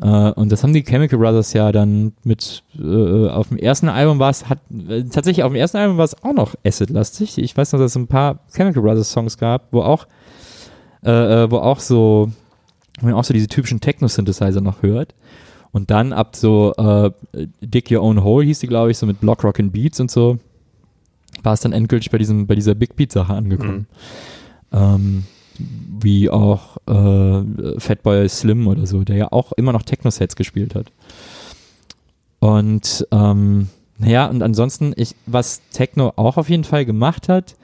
[0.00, 4.18] Äh, und das haben die Chemical Brothers ja dann mit äh, auf dem ersten Album
[4.18, 4.58] war es, hat
[4.88, 7.38] äh, tatsächlich auf dem ersten Album war es auch noch Acid-lastig.
[7.38, 10.06] Ich weiß noch, dass es ein paar Chemical Brothers Songs gab, wo auch,
[11.02, 12.30] äh, wo auch so,
[13.02, 15.14] man auch so diese typischen Techno-Synthesizer noch hört.
[15.72, 17.10] Und dann ab so äh,
[17.60, 20.10] Dig Your Own Hole hieß die, glaube ich, so mit Block Rock and Beats und
[20.10, 20.38] so,
[21.42, 23.86] war es dann endgültig bei diesem, bei dieser Big Beat-Sache angekommen.
[24.70, 25.24] Ähm,
[25.58, 30.86] wie auch äh, Fatboy Slim oder so, der ja auch immer noch Techno-Sets gespielt hat.
[32.38, 37.54] Und ähm, naja, und ansonsten, ich, was Techno auch auf jeden Fall gemacht hat,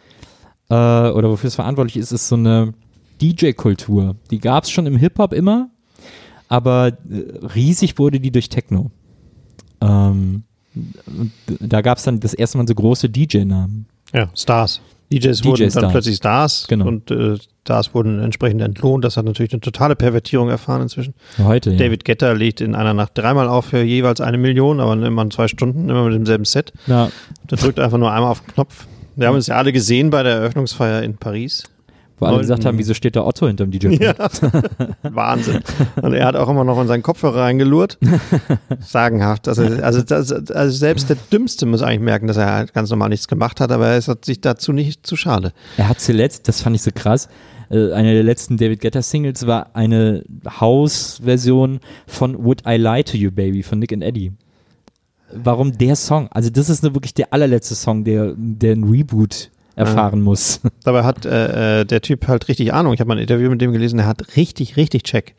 [0.71, 2.75] äh, oder wofür es verantwortlich ist, ist so eine
[3.21, 4.17] DJ-Kultur.
[4.31, 5.71] Die gab es schon im Hip-Hop immer,
[6.49, 8.91] aber äh, riesig wurde die durch Techno.
[9.81, 10.43] Ähm,
[11.61, 13.87] da gab es dann das erste Mal so große DJ-Namen.
[14.13, 14.81] Ja, Stars.
[15.13, 15.93] DJs wurden dann DJ-Stars.
[15.93, 16.87] plötzlich Stars Genau.
[16.87, 19.05] und äh, Stars wurden entsprechend entlohnt.
[19.05, 21.15] Das hat natürlich eine totale Pervertierung erfahren inzwischen.
[21.39, 21.77] Heute, ja.
[21.79, 25.31] David Guetta legt in einer Nacht dreimal auf für jeweils eine Million, aber immer in
[25.31, 26.73] zwei Stunden, immer mit demselben Set.
[26.87, 27.11] Ja,
[27.51, 28.87] Der drückt einfach nur einmal auf den Knopf.
[29.17, 31.65] Wir haben es ja alle gesehen bei der Eröffnungsfeier in Paris.
[32.19, 33.89] Wo alle gesagt haben, wieso steht da Otto hinterm DJ?
[34.03, 34.15] Ja,
[35.03, 35.61] Wahnsinn.
[36.03, 37.99] Und er hat auch immer noch in seinen Kopfhörer reingelurrt.
[38.81, 39.49] Sagenhaft.
[39.49, 43.11] Also, also, das, also selbst der Dümmste muss eigentlich merken, dass er halt ganz normal
[43.11, 45.53] nichts gemacht hat, aber er ist sich dazu nicht zu schade.
[45.77, 47.29] Er hat zuletzt, das fand ich so krass,
[47.71, 53.17] äh, eine der letzten David Guetta Singles war eine House-Version von Would I Lie to
[53.17, 54.33] You Baby von Nick and Eddie.
[55.33, 56.29] Warum der Song?
[56.31, 60.61] Also das ist nur wirklich der allerletzte Song, der, der ein Reboot erfahren muss.
[60.85, 62.93] Dabei hat äh, äh, der Typ halt richtig Ahnung.
[62.95, 65.35] Ich habe mal ein Interview mit dem gelesen, der hat richtig, richtig Check.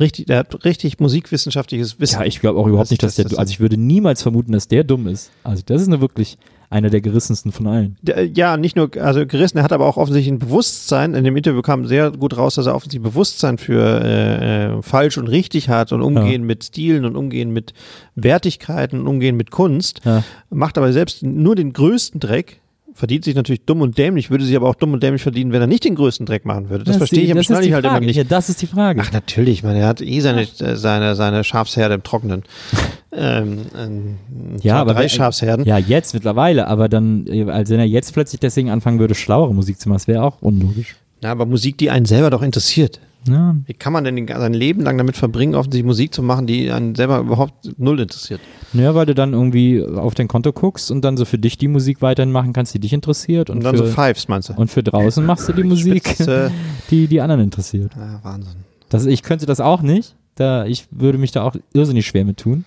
[0.00, 2.18] Richtig, der hat richtig musikwissenschaftliches Wissen.
[2.20, 4.22] Ja, ich glaube auch überhaupt Also nicht, dass das- der, das- also ich würde niemals
[4.22, 5.30] vermuten, dass der dumm ist.
[5.44, 6.36] Also das ist nur wirklich
[6.68, 7.96] einer der gerissensten von allen.
[8.02, 11.14] Der, ja, nicht nur, also gerissen, er hat aber auch offensichtlich ein Bewusstsein.
[11.14, 15.16] In dem Interview kam sehr gut raus, dass er offensichtlich Bewusstsein für äh, äh, falsch
[15.16, 17.72] und richtig hat und Umgehen mit Stilen und Umgehen mit
[18.16, 20.00] Wertigkeiten und Umgehen mit Kunst.
[20.04, 20.24] Ja.
[20.50, 22.60] Macht aber selbst nur den größten Dreck.
[22.96, 25.60] Verdient sich natürlich dumm und dämlich, würde sich aber auch dumm und dämlich verdienen, wenn
[25.60, 26.84] er nicht den größten Dreck machen würde.
[26.84, 28.14] Das, verstehe ich am das ist Schnalli die halt immer nicht.
[28.14, 29.02] Ja, das ist die Frage.
[29.04, 32.44] Ach, natürlich, man, er hat eh seine, äh, seine, seine Schafsherde im Trockenen.
[33.12, 34.16] ähm, ähm,
[34.62, 35.66] Ja, aber drei Schafsherden.
[35.66, 39.52] Ja, jetzt mittlerweile, aber dann, äh, als wenn er jetzt plötzlich deswegen anfangen würde, schlauere
[39.52, 40.94] Musik zu machen, das wäre auch unlogisch.
[41.20, 43.00] Ja, aber Musik, die einen selber doch interessiert.
[43.28, 46.46] Ja, Wie kann man denn den, sein Leben lang damit verbringen, offensichtlich Musik zu machen,
[46.46, 48.40] die einen selber überhaupt null interessiert?
[48.72, 51.68] naja, weil du dann irgendwie auf dein Konto guckst und dann so für dich die
[51.68, 54.54] Musik weiterhin machen kannst, die dich interessiert und, Und dann für, so Fives, meinst du?
[54.54, 56.50] und für draußen machst du die Musik, Spitze.
[56.90, 57.92] die die anderen interessiert.
[57.96, 58.56] Ja, Wahnsinn.
[58.90, 62.38] Das, ich könnte das auch nicht, da ich würde mich da auch irrsinnig schwer mit
[62.38, 62.64] tun,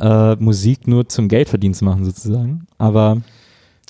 [0.00, 2.66] äh, Musik nur zum Geldverdienen zu machen sozusagen.
[2.76, 3.22] Aber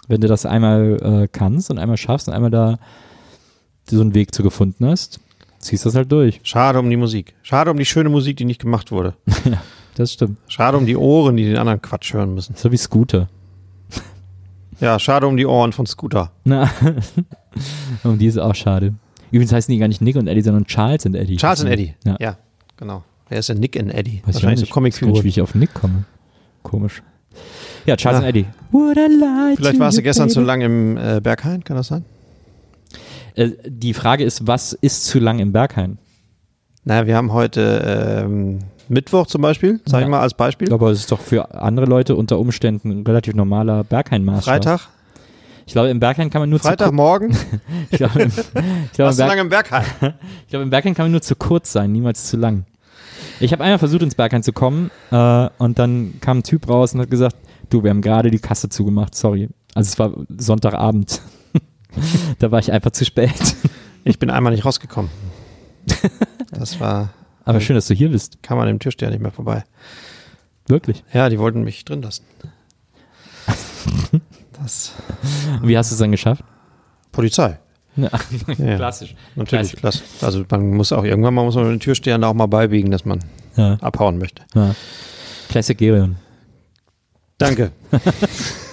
[0.06, 2.78] wenn du das einmal äh, kannst und einmal schaffst und einmal da
[3.90, 5.20] so einen Weg zu gefunden hast,
[5.58, 6.40] ziehst das halt durch.
[6.42, 7.34] Schade um die Musik.
[7.42, 9.14] Schade um die schöne Musik, die nicht gemacht wurde.
[9.94, 10.38] Das stimmt.
[10.46, 12.54] Schade um die Ohren, die den anderen Quatsch hören müssen.
[12.54, 13.28] So wie Scooter.
[14.78, 16.30] Ja, schade um die Ohren von Scooter.
[16.44, 16.70] Na,
[18.04, 18.94] um die ist auch schade.
[19.32, 21.34] Übrigens heißen die gar nicht Nick und Eddie, sondern Charles und Eddie.
[21.36, 21.94] Charles und Eddie.
[22.04, 22.16] Ja.
[22.20, 22.36] Ja,
[22.76, 23.02] genau.
[23.28, 24.22] Wer ist denn Nick and Eddie?
[24.24, 24.68] Weiß ich Wahrscheinlich nicht.
[24.68, 26.04] so comic Ist komisch, wie ich auf Nick komme.
[26.62, 27.02] Komisch.
[27.84, 28.26] Ja, Charles Na.
[28.28, 28.46] und Eddie.
[29.56, 30.46] Vielleicht warst du gestern zu baby?
[30.46, 32.04] lang im äh, Berghain, kann das sein?
[33.38, 35.98] Äh, die Frage ist, was ist zu lang im Berghain?
[36.84, 38.58] Na, wir haben heute ähm,
[38.88, 40.06] Mittwoch zum Beispiel, sag Ja.
[40.06, 40.72] ich mal als Beispiel.
[40.72, 44.44] Aber es ist doch für andere Leute unter Umständen ein relativ normaler Berghain-Maßstab.
[44.44, 44.88] Freitag.
[45.66, 47.32] Ich glaube, im Berghain kann man nur Freitagmorgen.
[47.32, 47.58] zu kurz.
[47.90, 49.84] Ich glaube, im, ich, glaube, im Warst du Berg, lange im Berghain?
[50.44, 52.64] ich glaube, im Berghain kann man nur zu kurz sein, niemals zu lang.
[53.38, 56.94] Ich habe einmal versucht, ins Berghain zu kommen äh, und dann kam ein Typ raus
[56.94, 57.36] und hat gesagt,
[57.70, 59.48] du, wir haben gerade die Kasse zugemacht, sorry.
[59.74, 61.20] Also es war Sonntagabend.
[62.38, 63.32] Da war ich einfach zu spät.
[64.04, 65.10] Ich bin einmal nicht rausgekommen.
[66.50, 67.10] Das war,
[67.44, 68.42] Aber schön, dass du hier bist.
[68.42, 69.64] kam an dem Türsteher nicht mehr vorbei.
[70.66, 71.02] Wirklich.
[71.12, 72.24] Ja, die wollten mich drin lassen.
[74.62, 74.92] Das
[75.62, 76.44] Und wie hast du es dann geschafft?
[77.12, 77.58] Polizei.
[77.96, 78.10] Ja.
[78.58, 79.14] Ja, Klassisch.
[79.34, 80.02] Natürlich, klasse.
[80.20, 83.04] Also man muss auch irgendwann mal muss man den Türstehern da auch mal beibiegen, dass
[83.04, 83.20] man
[83.56, 83.74] Ja.
[83.80, 84.42] abhauen möchte.
[84.54, 84.74] ja.
[85.48, 86.16] Classic Gerion.
[87.38, 87.72] Danke.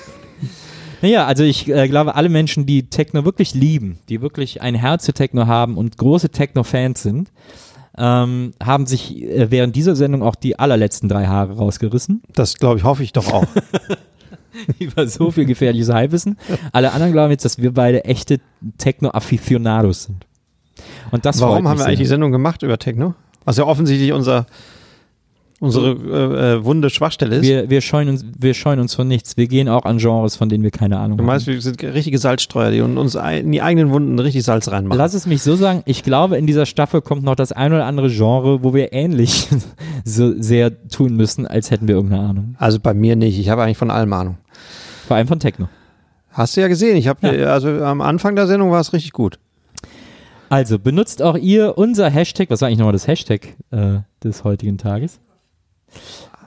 [1.05, 5.05] Naja, also ich äh, glaube, alle Menschen, die Techno wirklich lieben, die wirklich ein Herz
[5.05, 7.31] für Techno haben und große Techno-Fans sind,
[7.95, 12.23] ähm, haben sich äh, während dieser Sendung auch die allerletzten drei Haare rausgerissen.
[12.33, 13.45] Das glaube ich, hoffe ich doch auch.
[14.79, 16.39] Über so viel gefährliches Halbwissen.
[16.71, 18.39] Alle anderen glauben jetzt, dass wir beide echte
[18.79, 20.25] Techno-Aficionados sind.
[21.11, 22.05] Und das Warum haben wir eigentlich die.
[22.07, 23.13] Sendung gemacht über Techno?
[23.43, 24.47] Was ja offensichtlich unser,
[25.59, 27.43] unsere äh, äh, wunde Schwachstelle ist.
[27.43, 29.37] wir, wir, scheuen uns, wir scheuen uns von nichts.
[29.37, 31.27] Wir gehen auch an Genres, von denen wir keine Ahnung du haben.
[31.27, 34.97] meinst, wir sind richtige Salzstreuer, die uns in die eigenen Wunden richtig Salz reinmachen.
[34.97, 37.85] Lass es mich so sagen, ich glaube, in dieser Staffel kommt noch das ein oder
[37.85, 39.47] andere Genre, wo wir ähnlich
[40.03, 42.55] so sehr tun müssen, als hätten wir irgendeine Ahnung.
[42.59, 43.39] also bei mir nicht.
[43.39, 44.37] Ich habe eigentlich von allem Ahnung.
[45.07, 45.69] Vor allem von Techno.
[46.31, 46.97] Hast du ja gesehen.
[46.97, 47.53] Ich habe, Ja.
[47.53, 49.39] also am Anfang der Sendung war es richtig gut.
[50.49, 54.77] Also, benutzt auch ihr unser Hashtag, was war eigentlich nochmal das Hashtag äh, des heutigen
[54.77, 55.19] Tages?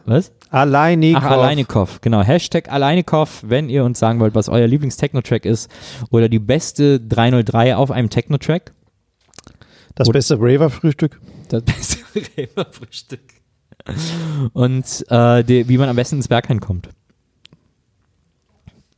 [0.04, 0.32] Was?
[0.50, 1.22] Alleinikov.
[1.22, 2.22] Ach, Aleinikow, genau.
[2.22, 5.70] Hashtag Aleinikow, wenn ihr uns sagen wollt, was euer Lieblings-Techno-Track ist
[6.10, 8.72] oder die beste 303 auf einem Techno-Track.
[9.94, 11.20] Das beste Braver-Frühstück.
[11.48, 13.20] Das beste Rewe-Frühstück.
[14.52, 16.88] Und äh, die, wie man am besten ins Berghain kommt.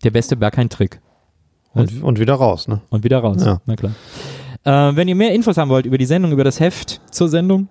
[0.05, 1.01] Der beste Berghain-Trick.
[1.73, 2.81] Und, und wieder raus, ne?
[2.91, 3.45] Und wieder raus.
[3.45, 3.61] Ja.
[3.67, 3.93] Na klar.
[4.65, 7.69] Äh, wenn ihr mehr Infos haben wollt über die Sendung, über das Heft zur Sendung,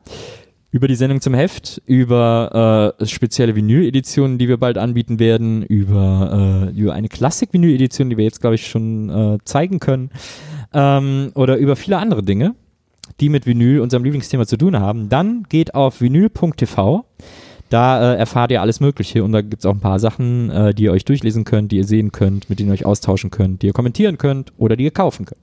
[0.72, 6.70] über die Sendung zum Heft, über äh, spezielle Vinyl-Editionen, die wir bald anbieten werden, über,
[6.72, 10.12] äh, über eine Klassik-Vinyl-Edition, die wir jetzt, glaube ich, schon äh, zeigen können,
[10.74, 12.56] ähm, oder über viele andere Dinge,
[13.20, 17.06] die mit Vinyl, unserem Lieblingsthema, zu tun haben, dann geht auf vinyl.tv.
[17.70, 20.74] Da äh, erfahrt ihr alles Mögliche und da gibt es auch ein paar Sachen, äh,
[20.74, 23.62] die ihr euch durchlesen könnt, die ihr sehen könnt, mit denen ihr euch austauschen könnt,
[23.62, 25.42] die ihr kommentieren könnt oder die ihr kaufen könnt.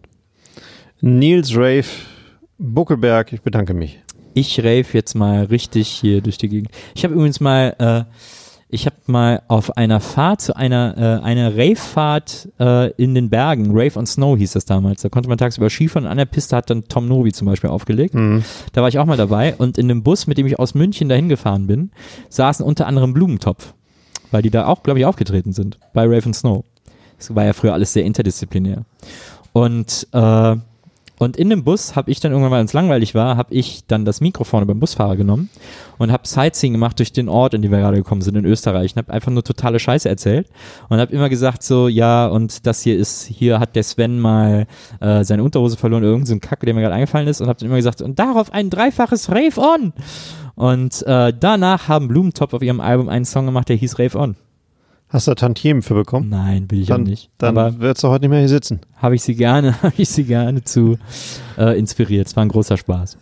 [1.00, 1.84] Nils Rave
[2.58, 4.00] Buckelberg, ich bedanke mich.
[4.36, 6.70] Ich rave jetzt mal richtig hier durch die Gegend.
[6.94, 8.04] Ich habe übrigens mal, äh,
[8.68, 13.70] ich habe mal auf einer Fahrt zu einer, äh, einer Rave-Fahrt äh, in den Bergen,
[13.70, 15.00] Rave on Snow hieß das damals.
[15.00, 17.70] Da konnte man tagsüber Skifahren und an der Piste hat dann Tom Novi zum Beispiel
[17.70, 18.12] aufgelegt.
[18.12, 18.44] Mhm.
[18.74, 21.08] Da war ich auch mal dabei und in dem Bus, mit dem ich aus München
[21.08, 21.90] dahin gefahren bin,
[22.28, 23.72] saßen unter anderem Blumentopf,
[24.32, 26.64] weil die da auch, glaube ich, aufgetreten sind bei Rave on Snow.
[27.16, 28.84] Das war ja früher alles sehr interdisziplinär.
[29.54, 30.56] Und äh,
[31.18, 34.04] und in dem Bus habe ich dann irgendwann, weil es langweilig war, habe ich dann
[34.04, 35.48] das Mikrofon beim Busfahrer genommen
[35.96, 38.92] und habe Sightseeing gemacht durch den Ort, in den wir gerade gekommen sind, in Österreich.
[38.94, 40.48] Und habe einfach nur totale Scheiße erzählt
[40.88, 44.66] und habe immer gesagt so, ja, und das hier ist, hier hat der Sven mal
[45.00, 47.58] äh, seine Unterhose verloren, irgendein so ein Kack, der mir gerade eingefallen ist und habe
[47.58, 49.92] dann immer gesagt, und darauf ein dreifaches Rave On.
[50.54, 54.36] Und äh, danach haben Blumentopf auf ihrem Album einen Song gemacht, der hieß Rave On.
[55.08, 56.28] Hast du Tantiemen für bekommen?
[56.28, 57.30] Nein, will ich dann auch nicht.
[57.38, 58.80] dann Aber wirst du heute nicht mehr hier sitzen.
[58.96, 60.98] habe ich sie gerne, habe ich sie gerne zu
[61.56, 62.26] äh, inspiriert.
[62.26, 63.18] Es war ein großer Spaß.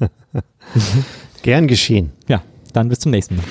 [1.43, 2.13] Gern geschehen.
[2.27, 3.45] Ja, dann bis zum nächsten Mal.